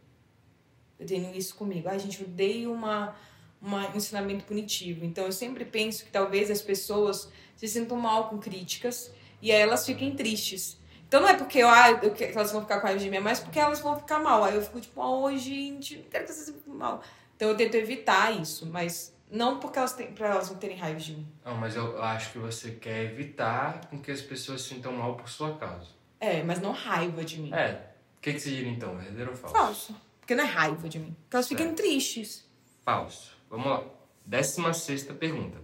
Eu 0.99 1.07
tenho 1.07 1.37
isso 1.37 1.55
comigo. 1.57 1.91
Ai, 1.91 1.99
gente, 1.99 2.23
eu 2.23 2.27
odeio 2.27 2.73
uma, 2.73 3.15
uma 3.61 3.89
um 3.91 3.97
ensinamento 3.97 4.45
punitivo. 4.45 5.05
Então 5.05 5.25
eu 5.25 5.33
sempre 5.33 5.65
penso 5.65 6.05
que 6.05 6.11
talvez 6.11 6.51
as 6.51 6.63
pessoas 6.63 7.31
se 7.57 7.67
sintam 7.67 7.97
mal 7.97 8.29
com 8.29 8.39
críticas 8.39 9.11
e 9.41 9.51
aí 9.53 9.61
elas 9.61 9.85
fiquem 9.85 10.15
tristes. 10.15 10.79
Então 11.09 11.21
não 11.21 11.29
é 11.29 11.35
porque 11.35 11.59
eu, 11.59 11.69
ah, 11.69 11.91
eu, 12.03 12.13
que 12.13 12.25
elas 12.25 12.51
vão 12.51 12.63
ficar 12.63 12.81
com 12.81 12.87
raiva 12.87 13.01
de 13.01 13.09
mim, 13.09 13.17
é 13.17 13.21
mais 13.21 13.39
porque 13.39 13.59
elas 13.59 13.81
vão 13.81 13.97
ficar 13.97 14.19
mal. 14.19 14.43
Aí 14.43 14.55
eu 14.55 14.63
fico 14.63 14.81
tipo, 14.81 15.01
oh, 15.01 15.37
gente, 15.37 15.99
não 15.99 16.05
quero 16.05 16.25
que 16.25 16.33
vocês 16.33 16.57
fiquem 16.57 16.75
mal. 16.75 17.01
Então 17.37 17.49
eu 17.49 17.57
tento 17.57 17.75
evitar 17.77 18.33
isso, 18.41 18.67
mas 18.67 19.15
não 19.31 19.59
porque 19.61 19.79
elas 19.79 19.93
têm, 19.93 20.13
pra 20.13 20.29
elas 20.29 20.51
não 20.51 20.57
terem 20.57 20.77
raiva 20.77 20.99
de 20.99 21.13
mim. 21.13 21.27
Não, 21.45 21.57
mas 21.57 21.77
eu 21.77 22.03
acho 22.03 22.33
que 22.33 22.39
você 22.39 22.73
quer 22.73 23.05
evitar 23.05 23.87
com 23.89 24.01
que 24.01 24.11
as 24.11 24.21
pessoas 24.21 24.63
se 24.63 24.71
sintam 24.71 24.93
mal 24.93 25.15
por 25.17 25.29
sua 25.29 25.57
causa. 25.57 25.89
É, 26.19 26.43
mas 26.43 26.61
não 26.61 26.73
raiva 26.73 27.25
de 27.25 27.39
mim. 27.41 27.53
É. 27.53 27.91
O 28.19 28.21
que, 28.21 28.33
que 28.33 28.41
você 28.41 28.51
diria 28.51 28.73
então? 28.73 28.97
Verdadeiro 28.97 29.31
ou 29.31 29.37
falso? 29.37 29.57
Falso. 29.57 29.97
Porque 30.21 30.35
não 30.35 30.43
é 30.43 30.47
raiva 30.47 30.89
de 30.89 30.99
mim. 30.99 31.15
Porque 31.23 31.37
elas 31.37 31.47
ficam 31.47 31.67
Certo. 31.67 31.77
tristes. 31.77 32.45
Falso. 32.85 33.36
Vamos 33.49 33.67
lá. 33.67 33.85
Décima 34.25 34.73
sexta 34.73 35.15
pergunta. 35.15 35.59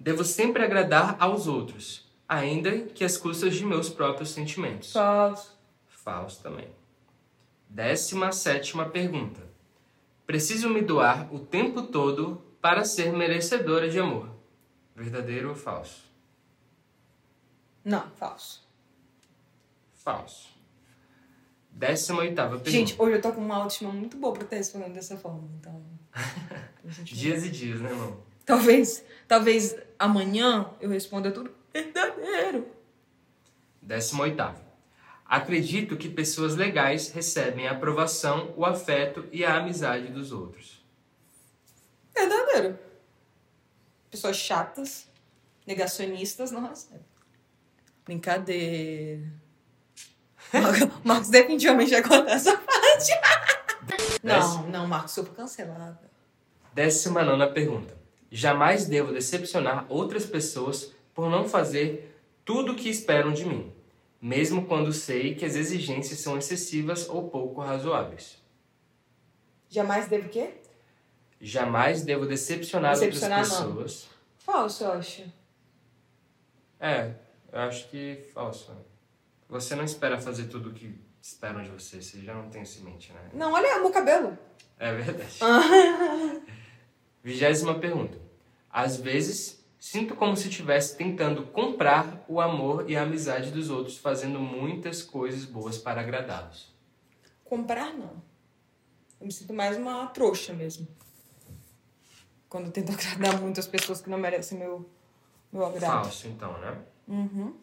Devo 0.00 0.24
sempre 0.24 0.64
agradar 0.64 1.16
aos 1.18 1.46
outros, 1.46 2.08
ainda 2.28 2.82
que 2.86 3.04
às 3.04 3.16
custas 3.16 3.54
de 3.54 3.64
meus 3.64 3.90
próprios 3.90 4.30
sentimentos. 4.30 4.92
Falso. 4.92 5.58
Falso 5.88 6.42
também. 6.42 6.68
Décima 7.68 8.32
sétima 8.32 8.86
pergunta. 8.86 9.42
Preciso 10.26 10.70
me 10.70 10.80
doar 10.80 11.32
o 11.34 11.38
tempo 11.38 11.82
todo 11.82 12.42
para 12.60 12.84
ser 12.84 13.12
merecedora 13.12 13.88
de 13.88 13.98
amor. 13.98 14.30
Verdadeiro 14.94 15.50
ou 15.50 15.54
falso? 15.54 16.04
Não, 17.84 18.10
falso. 18.12 18.66
Falso. 19.94 20.57
Décima 21.78 22.22
oitava 22.22 22.58
pergunta. 22.58 22.70
Gente, 22.72 22.96
hoje 22.98 23.14
eu 23.14 23.22
tô 23.22 23.32
com 23.32 23.40
uma 23.40 23.54
autoestima 23.54 23.92
muito 23.92 24.16
boa 24.16 24.32
pra 24.32 24.42
estar 24.42 24.56
respondendo 24.56 24.94
dessa 24.94 25.16
forma. 25.16 25.48
Então. 25.60 25.80
Dias 27.04 27.44
e 27.44 27.50
dias, 27.50 27.80
né, 27.80 27.90
irmão? 27.90 28.20
Talvez, 28.44 29.04
talvez 29.28 29.76
amanhã 29.96 30.70
eu 30.80 30.90
responda 30.90 31.30
tudo 31.30 31.54
verdadeiro. 31.72 32.66
Décima 33.80 34.24
oitava. 34.24 34.60
Acredito 35.24 35.96
que 35.96 36.08
pessoas 36.08 36.56
legais 36.56 37.12
recebem 37.12 37.68
a 37.68 37.72
aprovação, 37.72 38.52
o 38.56 38.64
afeto 38.64 39.28
e 39.30 39.44
a 39.44 39.58
amizade 39.58 40.08
dos 40.08 40.32
outros. 40.32 40.84
Verdadeiro. 42.12 42.76
Pessoas 44.10 44.36
chatas, 44.36 45.08
negacionistas, 45.64 46.50
não 46.50 46.66
recebem. 46.66 47.04
Brincadeira. 48.04 49.30
Marcos- 50.52 50.88
Marcos 51.04 51.28
definitivamente 51.30 51.90
vai 51.90 52.02
contar 52.02 52.32
essa 52.32 52.56
parte. 52.56 53.12
Não, 54.22 54.66
não, 54.68 54.86
Marcos, 54.86 55.16
eu 55.16 55.24
fui 55.24 55.34
cancelada. 55.34 56.00
Décima 56.74 57.22
nona 57.22 57.46
pergunta. 57.48 57.96
Jamais 58.30 58.86
devo 58.86 59.12
decepcionar 59.12 59.86
outras 59.88 60.26
pessoas 60.26 60.92
por 61.14 61.30
não 61.30 61.48
fazer 61.48 62.14
tudo 62.44 62.72
o 62.72 62.76
que 62.76 62.88
esperam 62.88 63.32
de 63.32 63.44
mim, 63.44 63.72
mesmo 64.20 64.66
quando 64.66 64.92
sei 64.92 65.34
que 65.34 65.44
as 65.44 65.54
exigências 65.54 66.20
são 66.20 66.36
excessivas 66.36 67.08
ou 67.08 67.28
pouco 67.30 67.60
razoáveis. 67.60 68.38
Jamais 69.68 70.08
devo 70.08 70.26
o 70.26 70.30
quê? 70.30 70.54
Jamais 71.40 72.02
devo 72.02 72.26
decepcionar, 72.26 72.92
Decepcionar, 72.92 73.40
outras 73.40 73.60
não. 73.60 73.68
pessoas. 73.82 74.08
Falso, 74.38 74.84
eu 74.84 74.92
acho. 74.92 75.22
É, 76.80 77.12
eu 77.52 77.60
acho 77.60 77.88
que 77.88 78.24
falso. 78.34 78.72
Você 79.48 79.74
não 79.74 79.84
espera 79.84 80.20
fazer 80.20 80.44
tudo 80.44 80.70
o 80.70 80.72
que 80.72 80.94
esperam 81.20 81.62
de 81.62 81.70
você, 81.70 82.02
você 82.02 82.20
já 82.20 82.34
não 82.34 82.50
tem 82.50 82.62
isso 82.62 82.80
em 82.80 82.84
mente, 82.84 83.12
né? 83.12 83.20
Não, 83.32 83.52
olha 83.52 83.80
meu 83.80 83.90
cabelo. 83.90 84.36
É 84.78 84.92
verdade. 84.94 85.38
Vigésima 87.22 87.78
pergunta. 87.78 88.18
Às 88.70 88.96
vezes, 88.98 89.64
sinto 89.78 90.14
como 90.14 90.36
se 90.36 90.48
estivesse 90.48 90.96
tentando 90.96 91.44
comprar 91.46 92.24
o 92.28 92.40
amor 92.40 92.88
e 92.90 92.96
a 92.96 93.02
amizade 93.02 93.50
dos 93.50 93.70
outros, 93.70 93.96
fazendo 93.98 94.38
muitas 94.38 95.02
coisas 95.02 95.44
boas 95.44 95.78
para 95.78 96.00
agradá-los. 96.00 96.72
Comprar, 97.44 97.92
não. 97.94 98.22
Eu 99.20 99.26
me 99.26 99.32
sinto 99.32 99.52
mais 99.52 99.76
uma 99.76 100.06
trouxa 100.08 100.52
mesmo. 100.52 100.86
Quando 102.48 102.66
eu 102.66 102.72
tento 102.72 102.92
agradar 102.92 103.40
muito 103.40 103.58
as 103.58 103.66
pessoas 103.66 104.00
que 104.00 104.08
não 104.08 104.18
merecem 104.18 104.58
meu, 104.58 104.88
meu 105.52 105.64
agrado. 105.66 106.04
Falso, 106.04 106.28
então, 106.28 106.56
né? 106.60 106.78
Uhum. 107.08 107.54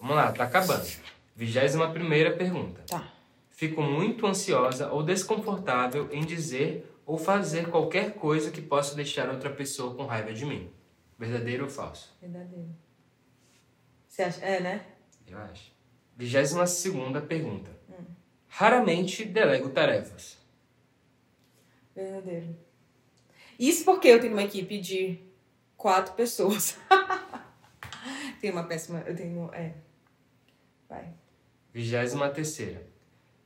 Vamos 0.00 0.16
lá, 0.16 0.32
tá 0.32 0.44
acabando. 0.44 0.88
Vigésima 1.36 1.90
primeira 1.92 2.36
pergunta. 2.36 2.82
Tá. 2.88 3.12
Fico 3.50 3.82
muito 3.82 4.26
ansiosa 4.26 4.90
ou 4.90 5.02
desconfortável 5.02 6.08
em 6.10 6.24
dizer 6.24 6.90
ou 7.04 7.18
fazer 7.18 7.68
qualquer 7.68 8.14
coisa 8.14 8.50
que 8.50 8.62
possa 8.62 8.94
deixar 8.94 9.28
outra 9.28 9.50
pessoa 9.50 9.94
com 9.94 10.06
raiva 10.06 10.32
de 10.32 10.46
mim. 10.46 10.70
Verdadeiro 11.18 11.64
ou 11.64 11.70
falso? 11.70 12.16
Verdadeiro. 12.20 12.70
Você 14.08 14.22
acha? 14.22 14.40
É, 14.44 14.60
né? 14.60 14.86
Eu 15.26 15.38
acho. 15.38 15.72
Vigésima 16.16 16.66
segunda 16.66 17.20
pergunta. 17.20 17.70
Raramente 18.48 19.24
delego 19.24 19.70
tarefas. 19.70 20.36
Verdadeiro. 21.94 22.56
Isso 23.58 23.84
porque 23.84 24.08
eu 24.08 24.20
tenho 24.20 24.32
uma 24.32 24.42
equipe 24.42 24.80
de 24.80 25.20
quatro 25.76 26.14
pessoas. 26.14 26.76
tenho 28.40 28.54
uma 28.54 28.64
péssima. 28.64 29.00
Eu 29.06 29.14
tenho. 29.14 29.50
É. 29.54 29.74
Vai. 30.90 31.14
Vigésima 31.72 32.28
terceira. 32.28 32.84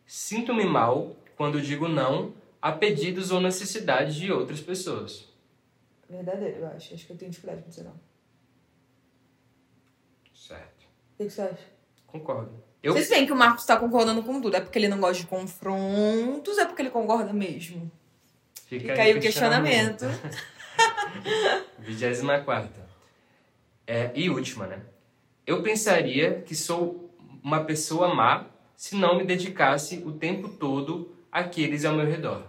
Sinto-me 0.07 0.65
mal 0.65 1.15
quando 1.37 1.61
digo 1.61 1.87
não 1.87 2.35
a 2.61 2.73
pedidos 2.73 3.31
ou 3.31 3.41
necessidades 3.41 4.15
de 4.15 4.33
outras 4.33 4.61
pessoas. 4.61 5.29
Verdadeiro, 6.09 6.61
eu 6.61 6.67
acho. 6.69 6.95
Acho 6.95 7.07
que 7.07 7.13
eu 7.13 7.17
tenho 7.19 7.31
dificuldade 7.31 7.63
com 7.63 7.69
dizer 7.69 7.85
não. 7.85 8.01
Certo. 10.35 10.87
O 11.19 11.25
que 11.25 11.31
você 11.31 11.43
acha? 11.43 11.75
Concordo. 12.07 12.65
Eu, 12.83 12.93
Vocês 12.93 13.09
veem 13.09 13.27
que 13.27 13.33
o 13.33 13.37
Marcos 13.37 13.65
tá 13.65 13.77
concordando 13.77 14.23
com 14.23 14.41
tudo. 14.41 14.57
É 14.57 14.61
porque 14.61 14.79
ele 14.79 14.89
não 14.89 15.01
gosta 15.01 15.23
de 15.23 15.27
confrontos, 15.27 16.59
é 16.59 16.65
porque 16.67 16.83
ele 16.83 16.91
concorda 16.91 17.33
mesmo. 17.33 17.91
Fica 18.67 18.93
aí 18.95 19.17
o 19.17 19.21
questionamento. 19.21 20.05
24. 21.79 22.85
É, 23.87 24.11
e 24.15 24.31
última, 24.31 24.67
né? 24.67 24.81
Eu 25.47 25.63
pensaria 25.63 26.41
que 26.41 26.55
sou 26.55 27.14
uma 27.45 27.63
pessoa 27.63 28.15
má 28.15 28.47
se 28.75 28.97
não 28.97 29.19
me 29.19 29.25
dedicasse 29.25 29.99
o 29.99 30.13
tempo 30.13 30.49
todo 30.49 31.15
àqueles 31.31 31.85
ao 31.85 31.95
meu 31.95 32.07
redor. 32.07 32.47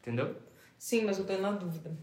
Entendeu? 0.00 0.34
Sim, 0.78 1.04
mas 1.04 1.18
eu 1.18 1.26
tô 1.26 1.36
na 1.36 1.50
dúvida. 1.50 1.94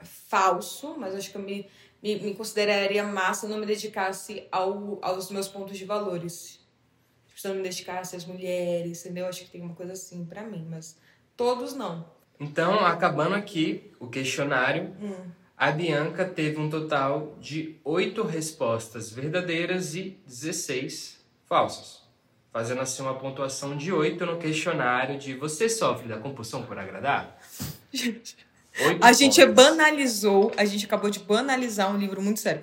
Falso, 0.00 0.96
mas 0.98 1.14
acho 1.14 1.30
que 1.30 1.36
eu 1.36 1.42
me, 1.42 1.68
me, 2.02 2.16
me 2.16 2.34
consideraria 2.34 3.04
má 3.04 3.34
se 3.34 3.46
não 3.46 3.58
me 3.58 3.66
dedicasse 3.66 4.48
ao, 4.50 4.98
aos 5.02 5.30
meus 5.30 5.46
pontos 5.46 5.76
de 5.76 5.84
valores. 5.84 6.64
Tipo, 7.26 7.40
se 7.40 7.48
não 7.48 7.56
me 7.56 7.62
dedicasse 7.62 8.16
às 8.16 8.24
mulheres, 8.24 9.04
entendeu? 9.04 9.26
Acho 9.26 9.44
que 9.44 9.50
tem 9.50 9.60
uma 9.60 9.74
coisa 9.74 9.92
assim 9.92 10.24
pra 10.24 10.42
mim, 10.42 10.66
mas 10.70 10.98
todos 11.36 11.74
não. 11.74 12.12
Então, 12.40 12.84
acabando 12.84 13.34
aqui 13.34 13.92
o 14.00 14.08
questionário, 14.08 14.94
a 15.64 15.72
Bianca 15.72 16.26
teve 16.26 16.60
um 16.60 16.68
total 16.68 17.38
de 17.40 17.76
8 17.82 18.22
respostas 18.22 19.10
verdadeiras 19.10 19.94
e 19.94 20.18
16 20.26 21.18
falsas. 21.46 22.02
Fazendo 22.52 22.82
assim 22.82 23.00
uma 23.00 23.14
pontuação 23.14 23.74
de 23.74 23.90
8 23.90 24.26
no 24.26 24.36
questionário 24.36 25.18
de 25.18 25.32
você 25.32 25.66
sofre 25.66 26.06
da 26.06 26.18
compulsão 26.18 26.66
por 26.66 26.78
agradar? 26.78 27.40
Oito 27.94 29.02
A 29.02 29.10
gente 29.14 29.40
pontos. 29.40 29.54
banalizou, 29.54 30.52
a 30.54 30.66
gente 30.66 30.84
acabou 30.84 31.08
de 31.08 31.20
banalizar 31.20 31.90
um 31.90 31.96
livro 31.96 32.20
muito 32.20 32.40
sério. 32.40 32.62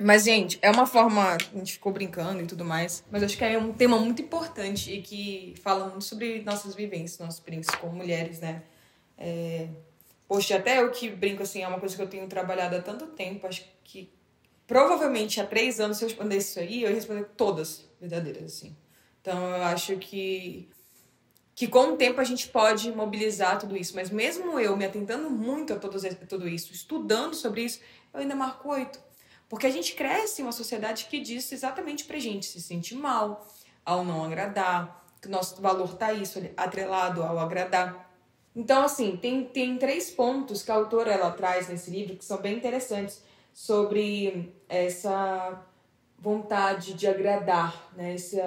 Mas, 0.00 0.24
gente, 0.24 0.58
é 0.62 0.70
uma 0.70 0.86
forma. 0.86 1.34
A 1.34 1.58
gente 1.58 1.74
ficou 1.74 1.92
brincando 1.92 2.42
e 2.42 2.46
tudo 2.46 2.64
mais. 2.64 3.04
Mas 3.10 3.22
acho 3.22 3.36
que 3.36 3.44
é 3.44 3.58
um 3.58 3.74
tema 3.74 3.98
muito 3.98 4.22
importante 4.22 4.90
e 4.90 5.02
que 5.02 5.54
fala 5.62 5.86
muito 5.88 6.04
sobre 6.04 6.40
nossas 6.44 6.74
vivências, 6.74 7.18
nossos 7.18 7.34
experiências 7.34 7.74
como 7.74 7.92
mulheres, 7.92 8.40
né? 8.40 8.62
É... 9.18 9.68
Poxa, 10.32 10.56
até 10.56 10.80
eu 10.80 10.90
que 10.90 11.10
brinco 11.10 11.42
assim, 11.42 11.62
é 11.62 11.68
uma 11.68 11.78
coisa 11.78 11.94
que 11.94 12.00
eu 12.00 12.08
tenho 12.08 12.26
trabalhado 12.26 12.74
há 12.74 12.80
tanto 12.80 13.08
tempo. 13.08 13.46
Acho 13.46 13.66
que 13.84 14.10
provavelmente 14.66 15.38
há 15.38 15.46
três 15.46 15.78
anos, 15.78 15.98
se 15.98 16.04
eu 16.04 16.08
respondesse 16.08 16.48
isso 16.48 16.58
aí, 16.58 16.82
eu 16.82 16.88
ia 16.88 16.94
responder 16.94 17.24
todas 17.36 17.86
verdadeiras, 18.00 18.44
assim. 18.44 18.74
Então 19.20 19.38
eu 19.54 19.62
acho 19.64 19.98
que 19.98 20.70
que 21.54 21.68
com 21.68 21.92
o 21.92 21.96
tempo 21.98 22.18
a 22.18 22.24
gente 22.24 22.48
pode 22.48 22.90
mobilizar 22.92 23.58
tudo 23.58 23.76
isso. 23.76 23.94
Mas 23.94 24.08
mesmo 24.08 24.58
eu 24.58 24.74
me 24.74 24.86
atentando 24.86 25.28
muito 25.28 25.74
a 25.74 25.76
todos, 25.76 26.02
a 26.02 26.08
tudo 26.14 26.48
isso, 26.48 26.72
estudando 26.72 27.34
sobre 27.34 27.64
isso, 27.64 27.80
eu 28.14 28.20
ainda 28.20 28.34
marco 28.34 28.70
oito. 28.70 28.98
Porque 29.50 29.66
a 29.66 29.70
gente 29.70 29.94
cresce 29.94 30.40
em 30.40 30.46
uma 30.46 30.52
sociedade 30.52 31.08
que 31.10 31.20
diz 31.20 31.52
exatamente 31.52 32.06
pra 32.06 32.18
gente 32.18 32.46
se 32.46 32.58
sentir 32.58 32.94
mal 32.94 33.46
ao 33.84 34.02
não 34.02 34.24
agradar, 34.24 35.04
que 35.20 35.28
o 35.28 35.30
nosso 35.30 35.60
valor 35.60 35.94
tá 35.94 36.10
isso, 36.10 36.42
atrelado 36.56 37.22
ao 37.22 37.38
agradar. 37.38 38.11
Então, 38.54 38.84
assim, 38.84 39.16
tem, 39.16 39.44
tem 39.44 39.78
três 39.78 40.10
pontos 40.10 40.62
que 40.62 40.70
a 40.70 40.74
autora 40.74 41.10
ela 41.10 41.30
traz 41.30 41.68
nesse 41.68 41.90
livro 41.90 42.16
que 42.16 42.24
são 42.24 42.38
bem 42.38 42.56
interessantes 42.56 43.22
sobre 43.52 44.54
essa 44.68 45.62
vontade 46.18 46.94
de 46.94 47.06
agradar, 47.06 47.90
né? 47.96 48.14
Esse, 48.14 48.40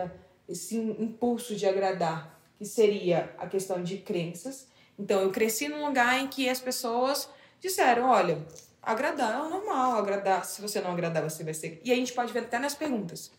esse 0.48 0.78
impulso 0.78 1.56
de 1.56 1.65
agradar 1.65 2.39
que 2.58 2.65
seria 2.65 3.34
a 3.38 3.48
questão 3.48 3.82
de 3.84 3.98
crenças. 3.98 4.68
Então, 4.98 5.22
eu 5.22 5.32
cresci 5.32 5.68
num 5.68 5.86
lugar 5.86 6.20
em 6.20 6.28
que 6.28 6.48
as 6.48 6.60
pessoas 6.60 7.28
disseram: 7.60 8.10
olha, 8.10 8.46
agradar 8.82 9.46
é 9.46 9.50
normal, 9.50 9.98
agradar, 9.98 10.46
se 10.46 10.62
você 10.62 10.80
não 10.80 10.91
agradar, 10.91 11.24
você 11.24 11.44
vai 11.44 11.54
ser. 11.54 11.82
E 11.84 11.91
a 11.91 11.96
gente 11.96 12.13
pode 12.13 12.32
ver 12.32 12.39
até 12.39 12.60
nas 12.60 12.76
perguntas. 12.76 13.32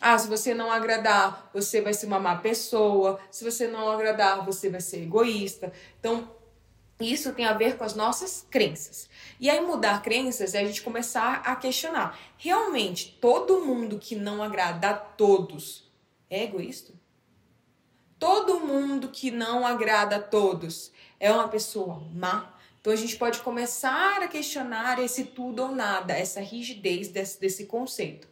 Ah, 0.00 0.16
se 0.16 0.28
você 0.28 0.54
não 0.54 0.70
agradar, 0.70 1.50
você 1.52 1.80
vai 1.80 1.92
ser 1.92 2.06
uma 2.06 2.20
má 2.20 2.36
pessoa. 2.36 3.18
Se 3.30 3.44
você 3.44 3.66
não 3.66 3.90
agradar, 3.90 4.44
você 4.44 4.70
vai 4.70 4.80
ser 4.80 5.02
egoísta. 5.02 5.72
Então, 5.98 6.30
isso 7.00 7.32
tem 7.32 7.44
a 7.44 7.52
ver 7.52 7.76
com 7.76 7.84
as 7.84 7.94
nossas 7.94 8.46
crenças. 8.48 9.08
E 9.40 9.50
aí, 9.50 9.60
mudar 9.60 10.02
crenças 10.02 10.54
é 10.54 10.60
a 10.60 10.64
gente 10.64 10.82
começar 10.82 11.42
a 11.44 11.56
questionar: 11.56 12.18
realmente, 12.36 13.18
todo 13.20 13.64
mundo 13.64 13.98
que 13.98 14.14
não 14.14 14.42
agrada 14.42 14.90
a 14.90 14.94
todos 14.94 15.90
é 16.30 16.44
egoísta? 16.44 16.92
Todo 18.18 18.60
mundo 18.60 19.08
que 19.08 19.30
não 19.30 19.64
agrada 19.64 20.16
a 20.16 20.22
todos 20.22 20.92
é 21.20 21.30
uma 21.32 21.48
pessoa 21.48 22.02
má? 22.12 22.52
Então 22.80 22.92
a 22.92 22.96
gente 22.96 23.16
pode 23.16 23.40
começar 23.40 24.22
a 24.22 24.28
questionar 24.28 24.98
esse 24.98 25.24
tudo 25.24 25.62
ou 25.62 25.72
nada, 25.72 26.14
essa 26.14 26.40
rigidez 26.40 27.08
desse, 27.08 27.40
desse 27.40 27.66
conceito. 27.66 28.28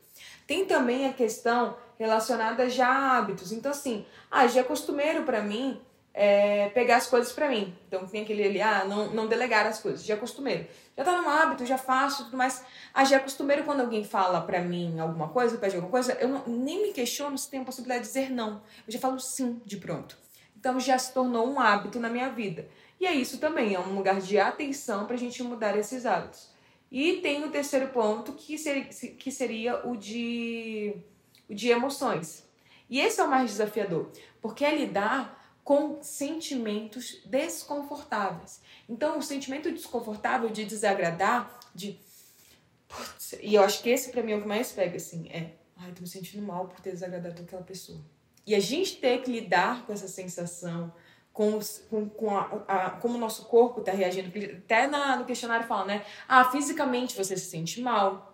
Tem 0.47 0.65
também 0.65 1.07
a 1.07 1.13
questão 1.13 1.77
relacionada 1.99 2.69
já 2.69 2.89
a 2.89 3.19
hábitos. 3.19 3.53
Então, 3.53 3.71
assim, 3.71 4.05
ah, 4.31 4.47
já 4.47 4.61
é 4.61 4.65
costumeiro 4.65 5.25
para 5.25 5.43
mim 5.43 5.81
é, 6.17 6.71
pegar 6.71 6.97
as 6.97 7.07
coisas 7.07 7.31
para 7.31 7.49
mim. 7.49 7.77
Então 7.87 8.07
tem 8.07 8.23
aquele 8.23 8.43
ali, 8.43 8.61
ah, 8.61 8.87
não, 8.87 9.11
não 9.11 9.27
delegar 9.27 9.67
as 9.67 9.81
coisas, 9.81 10.03
já 10.03 10.15
é 10.15 10.17
costumeiro. 10.17 10.67
Já 10.97 11.05
tá 11.05 11.21
no 11.21 11.29
hábito, 11.29 11.67
já 11.67 11.77
faço 11.77 12.25
tudo 12.25 12.39
mais. 12.39 12.65
Ah, 12.95 13.05
já 13.05 13.17
é 13.17 13.19
costumeiro 13.19 13.65
quando 13.65 13.81
alguém 13.81 14.03
fala 14.03 14.41
para 14.41 14.63
mim 14.63 14.99
alguma 14.99 15.29
coisa, 15.29 15.59
pede 15.59 15.77
alguma 15.77 15.91
coisa, 15.91 16.15
eu 16.15 16.29
não, 16.29 16.43
nem 16.47 16.85
me 16.85 16.93
questiono 16.93 17.37
se 17.37 17.51
tem 17.51 17.61
a 17.61 17.65
possibilidade 17.65 18.05
de 18.05 18.09
dizer 18.09 18.31
não. 18.31 18.63
Eu 18.87 18.93
já 18.93 18.99
falo 18.99 19.21
sim 19.21 19.61
de 19.67 19.77
pronto. 19.77 20.17
Então 20.59 20.81
já 20.81 20.99
se 20.99 21.13
tornou 21.13 21.47
um 21.47 21.61
hábito 21.61 22.01
na 22.01 22.09
minha 22.09 22.31
vida. 22.31 22.67
E 22.99 23.07
é 23.07 23.15
isso 23.15 23.37
também, 23.37 23.75
é 23.75 23.79
um 23.79 23.95
lugar 23.95 24.19
de 24.19 24.41
atenção 24.41 25.05
pra 25.05 25.19
gente 25.19 25.43
mudar 25.43 25.77
esses 25.77 26.07
hábitos. 26.07 26.49
E 26.99 27.21
tem 27.21 27.45
o 27.45 27.51
terceiro 27.51 27.89
ponto, 27.89 28.33
que 28.33 28.57
seria, 28.57 28.85
que 28.87 29.31
seria 29.31 29.87
o 29.87 29.99
de, 29.99 30.97
o 31.47 31.55
de 31.55 31.69
emoções. 31.69 32.49
E 32.89 32.99
esse 32.99 33.21
é 33.21 33.25
o 33.25 33.29
mais 33.29 33.51
desafiador, 33.51 34.11
porque 34.41 34.65
é 34.65 34.75
lidar 34.75 35.59
com 35.63 36.03
sentimentos 36.03 37.21
desconfortáveis. 37.27 38.63
Então, 38.89 39.19
o 39.19 39.23
sentimento 39.23 39.71
desconfortável 39.71 40.49
de 40.49 40.65
desagradar, 40.65 41.61
de. 41.75 42.01
Putz, 42.89 43.35
e 43.43 43.57
eu 43.57 43.63
acho 43.63 43.83
que 43.83 43.91
esse 43.91 44.11
pra 44.11 44.23
mim 44.23 44.33
é 44.33 44.37
o 44.39 44.41
que 44.41 44.49
mais 44.49 44.73
pega, 44.73 44.97
assim, 44.97 45.29
é. 45.29 45.53
Ai, 45.77 45.93
tô 45.93 46.01
me 46.01 46.09
sentindo 46.09 46.43
mal 46.43 46.67
por 46.67 46.81
ter 46.81 46.93
desagradado 46.93 47.43
aquela 47.43 47.63
pessoa. 47.63 48.01
E 48.47 48.55
a 48.55 48.61
gente 48.61 48.97
ter 48.97 49.23
que 49.23 49.31
lidar 49.31 49.85
com 49.85 49.93
essa 49.93 50.09
sensação, 50.09 50.91
com, 51.37 51.61
com, 51.91 52.09
com 52.09 52.35
a, 52.35 52.65
a- 52.67 52.91
como 52.93 53.17
o 53.17 53.21
nosso 53.21 53.45
corpo 53.45 53.83
tá 53.83 53.93
reagindo. 53.93 54.33
Até 54.65 54.87
na, 54.87 55.17
no 55.19 55.27
questionário 55.27 55.67
fala, 55.67 55.85
né? 55.85 56.03
Ah, 56.27 56.51
fisicamente 56.51 57.15
você 57.15 57.37
se 57.37 57.45
sente 57.51 57.79
mal. 57.83 58.33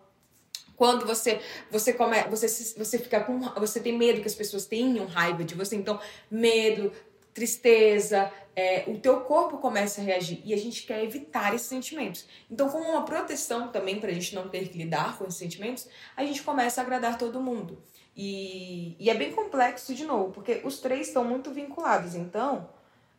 Quando 0.77 1.05
você 1.05 1.41
você 1.69 1.93
come, 1.93 2.17
você 2.31 2.47
você 2.79 2.99
fica 3.01 3.21
com 3.25 3.41
você 3.41 3.81
tem 3.81 3.99
medo 3.99 4.21
que 4.21 4.29
as 4.29 4.35
pessoas 4.37 4.67
tenham 4.67 5.07
raiva 5.07 5.43
de 5.43 5.55
você, 5.57 5.75
então 5.75 5.99
medo, 6.31 6.93
tristeza, 7.35 8.33
é, 8.55 8.85
o 8.87 8.97
teu 8.99 9.21
corpo 9.23 9.59
começa 9.59 10.01
a 10.01 10.05
reagir 10.05 10.41
e 10.45 10.55
a 10.55 10.57
gente 10.57 10.85
quer 10.85 11.03
evitar 11.03 11.53
esses 11.55 11.67
sentimentos. 11.67 12.25
Então, 12.49 12.69
como 12.69 12.88
uma 12.88 13.05
proteção 13.05 13.69
também 13.69 13.99
para 13.99 14.11
a 14.11 14.15
gente 14.15 14.33
não 14.35 14.49
ter 14.49 14.69
que 14.69 14.79
lidar 14.79 15.19
com 15.19 15.25
esses 15.25 15.37
sentimentos, 15.38 15.88
a 16.17 16.25
gente 16.25 16.41
começa 16.43 16.81
a 16.81 16.85
agradar 16.85 17.19
todo 17.19 17.41
mundo. 17.41 17.83
E, 18.17 18.95
e 18.99 19.11
é 19.11 19.15
bem 19.15 19.33
complexo 19.33 19.93
de 19.95 20.05
novo, 20.05 20.31
porque 20.33 20.61
os 20.65 20.79
três 20.79 21.09
estão 21.09 21.25
muito 21.25 21.51
vinculados. 21.51 22.15
Então, 22.15 22.69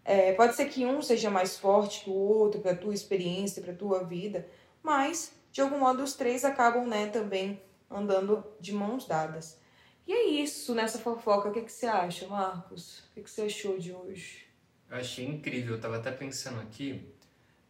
é, 0.05 0.33
pode 0.33 0.55
ser 0.55 0.65
que 0.65 0.85
um 0.85 1.01
seja 1.01 1.29
mais 1.29 1.57
forte 1.57 2.03
que 2.03 2.09
o 2.09 2.13
outro 2.13 2.61
para 2.61 2.75
tua 2.75 2.93
experiência, 2.93 3.61
para 3.61 3.73
tua 3.73 4.03
vida, 4.03 4.47
mas 4.81 5.33
de 5.51 5.61
algum 5.61 5.79
modo 5.79 6.03
os 6.03 6.13
três 6.13 6.43
acabam, 6.43 6.87
né, 6.87 7.07
também 7.07 7.61
andando 7.89 8.43
de 8.59 8.73
mãos 8.73 9.07
dadas. 9.07 9.59
E 10.05 10.11
é 10.11 10.25
isso 10.25 10.75
nessa 10.75 10.99
fofoca. 10.99 11.49
O 11.49 11.53
que, 11.53 11.61
que 11.61 11.71
você 11.71 11.85
acha, 11.85 12.27
Marcos? 12.27 12.99
O 12.99 13.13
que, 13.13 13.21
que 13.21 13.29
você 13.29 13.43
achou 13.43 13.77
de 13.77 13.93
hoje? 13.93 14.45
Eu 14.89 14.97
achei 14.97 15.25
incrível, 15.25 15.75
eu 15.75 15.81
tava 15.81 15.97
até 15.97 16.11
pensando 16.11 16.59
aqui 16.59 17.07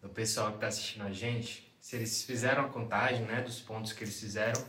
no 0.02 0.10
pessoal 0.10 0.52
que 0.52 0.60
tá 0.60 0.68
assistindo 0.68 1.04
a 1.04 1.12
gente, 1.12 1.72
se 1.80 1.96
eles 1.96 2.24
fizeram 2.24 2.66
a 2.66 2.70
contagem, 2.70 3.26
né, 3.26 3.42
dos 3.42 3.60
pontos 3.60 3.94
que 3.94 4.04
eles 4.04 4.20
fizeram, 4.20 4.62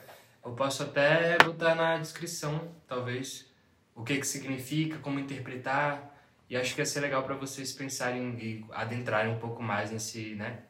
eu 0.45 0.53
posso 0.53 0.83
até 0.83 1.39
botar 1.39 1.75
na 1.75 1.97
descrição, 1.97 2.71
talvez, 2.87 3.47
o 3.95 4.05
que 4.05 4.19
que 4.19 4.27
significa, 4.27 4.99
como 4.99 5.19
interpretar, 5.19 6.14
e 6.49 6.57
acho 6.57 6.75
que 6.75 6.81
ia 6.81 6.87
ser 6.87 7.01
legal 7.01 7.23
para 7.23 7.35
vocês 7.35 7.73
pensarem 7.73 8.37
e 8.39 8.65
adentrarem 8.73 9.33
um 9.33 9.39
pouco 9.39 9.63
mais 9.63 9.91
nesse, 9.91 10.35
né, 10.35 10.61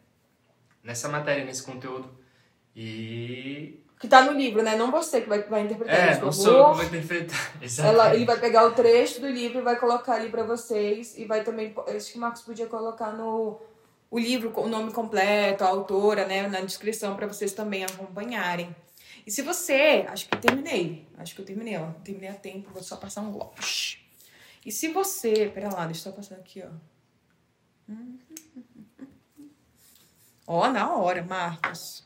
nessa 0.82 1.08
matéria, 1.08 1.44
nesse 1.44 1.62
conteúdo. 1.62 2.16
E 2.76 3.80
Que 4.00 4.08
tá 4.08 4.22
no 4.22 4.32
livro, 4.32 4.62
né? 4.62 4.76
Não 4.76 4.90
você 4.90 5.20
que 5.20 5.28
vai, 5.28 5.42
vai 5.44 5.62
interpretar 5.62 6.08
é, 6.08 6.12
isso. 6.12 6.24
não 6.24 6.32
sou 6.32 6.52
eu 6.52 6.70
que 6.70 6.76
vou 6.76 6.84
interpretar. 6.84 7.52
Ela, 7.56 7.64
Exatamente. 7.64 8.16
ele 8.16 8.24
vai 8.24 8.40
pegar 8.40 8.66
o 8.66 8.72
trecho 8.72 9.20
do 9.20 9.28
livro 9.28 9.58
e 9.58 9.62
vai 9.62 9.76
colocar 9.76 10.14
ali 10.14 10.28
pra 10.28 10.42
vocês. 10.42 11.16
E 11.16 11.24
vai 11.24 11.44
também. 11.44 11.74
Acho 11.88 12.12
que 12.12 12.18
o 12.18 12.20
Marcos 12.20 12.42
podia 12.42 12.66
colocar 12.66 13.12
no 13.12 13.60
o 14.10 14.18
livro, 14.18 14.52
o 14.56 14.68
nome 14.68 14.92
completo, 14.92 15.64
a 15.64 15.68
autora, 15.68 16.26
né? 16.26 16.46
Na 16.48 16.60
descrição 16.60 17.16
pra 17.16 17.26
vocês 17.26 17.52
também 17.52 17.84
acompanharem. 17.84 18.74
E 19.26 19.30
se 19.30 19.42
você. 19.42 20.04
Acho 20.08 20.28
que 20.28 20.36
terminei. 20.36 21.06
Acho 21.16 21.34
que 21.34 21.40
eu 21.40 21.46
terminei, 21.46 21.76
ó. 21.76 21.86
Terminei 22.04 22.30
a 22.30 22.34
tempo, 22.34 22.70
vou 22.72 22.82
só 22.82 22.96
passar 22.96 23.22
um 23.22 23.32
gloss. 23.32 24.03
E 24.64 24.72
se 24.72 24.88
você. 24.88 25.50
Pera 25.50 25.72
lá, 25.72 25.86
deixa 25.86 26.08
eu 26.08 26.12
só 26.12 26.16
passar 26.16 26.36
aqui, 26.36 26.62
ó. 26.62 26.70
Ó, 30.46 30.68
na 30.70 30.94
hora, 30.94 31.22
Marcos. 31.22 32.04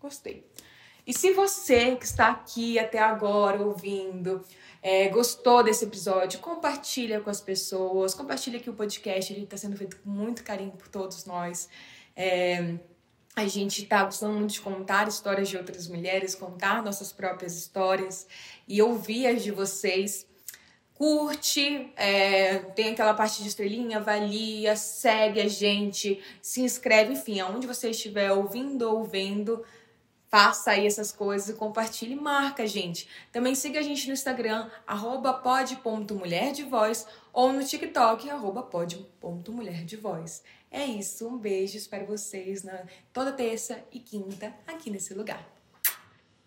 Gostei. 0.00 0.46
E 1.06 1.12
se 1.14 1.32
você 1.32 1.94
que 1.96 2.04
está 2.04 2.30
aqui 2.30 2.78
até 2.78 2.98
agora 2.98 3.62
ouvindo, 3.62 4.44
é, 4.82 5.08
gostou 5.08 5.62
desse 5.62 5.84
episódio, 5.84 6.40
compartilha 6.40 7.20
com 7.20 7.30
as 7.30 7.40
pessoas, 7.40 8.12
compartilha 8.12 8.58
aqui 8.58 8.68
o 8.68 8.74
podcast, 8.74 9.32
ele 9.32 9.44
está 9.44 9.56
sendo 9.56 9.76
feito 9.76 9.96
com 9.98 10.10
muito 10.10 10.42
carinho 10.42 10.72
por 10.72 10.88
todos 10.88 11.24
nós. 11.24 11.68
É, 12.14 12.76
a 13.36 13.46
gente 13.46 13.82
está 13.82 14.02
gostando 14.02 14.34
muito 14.34 14.54
de 14.54 14.60
contar 14.60 15.06
histórias 15.06 15.48
de 15.48 15.56
outras 15.56 15.86
mulheres, 15.86 16.34
contar 16.34 16.82
nossas 16.82 17.12
próprias 17.12 17.56
histórias 17.56 18.26
e 18.66 18.82
ouvir 18.82 19.26
as 19.26 19.44
de 19.44 19.52
vocês. 19.52 20.26
Curte, 20.96 21.92
é, 21.94 22.58
tem 22.74 22.88
aquela 22.88 23.12
parte 23.12 23.42
de 23.42 23.48
estrelinha, 23.48 23.98
avalia, 23.98 24.74
segue 24.76 25.42
a 25.42 25.48
gente, 25.48 26.18
se 26.40 26.62
inscreve, 26.62 27.12
enfim, 27.12 27.38
aonde 27.38 27.66
você 27.66 27.90
estiver 27.90 28.32
ouvindo 28.32 28.90
ou 28.90 29.04
vendo, 29.04 29.62
faça 30.30 30.70
aí 30.70 30.86
essas 30.86 31.12
coisas 31.12 31.50
e 31.50 31.52
compartilhe 31.52 32.14
e 32.14 32.20
marca 32.20 32.62
a 32.62 32.66
gente. 32.66 33.06
Também 33.30 33.54
siga 33.54 33.78
a 33.80 33.82
gente 33.82 34.06
no 34.06 34.14
Instagram, 34.14 34.70
arroba 34.86 35.42
ou 37.30 37.52
no 37.52 37.62
TikTok, 37.62 38.30
arroba. 38.30 38.70
É 40.70 40.84
isso, 40.84 41.28
um 41.28 41.36
beijo, 41.36 41.76
espero 41.76 42.06
vocês 42.06 42.62
na 42.62 42.84
toda 43.12 43.32
terça 43.32 43.84
e 43.92 44.00
quinta 44.00 44.54
aqui 44.66 44.88
nesse 44.88 45.12
lugar. 45.12 45.55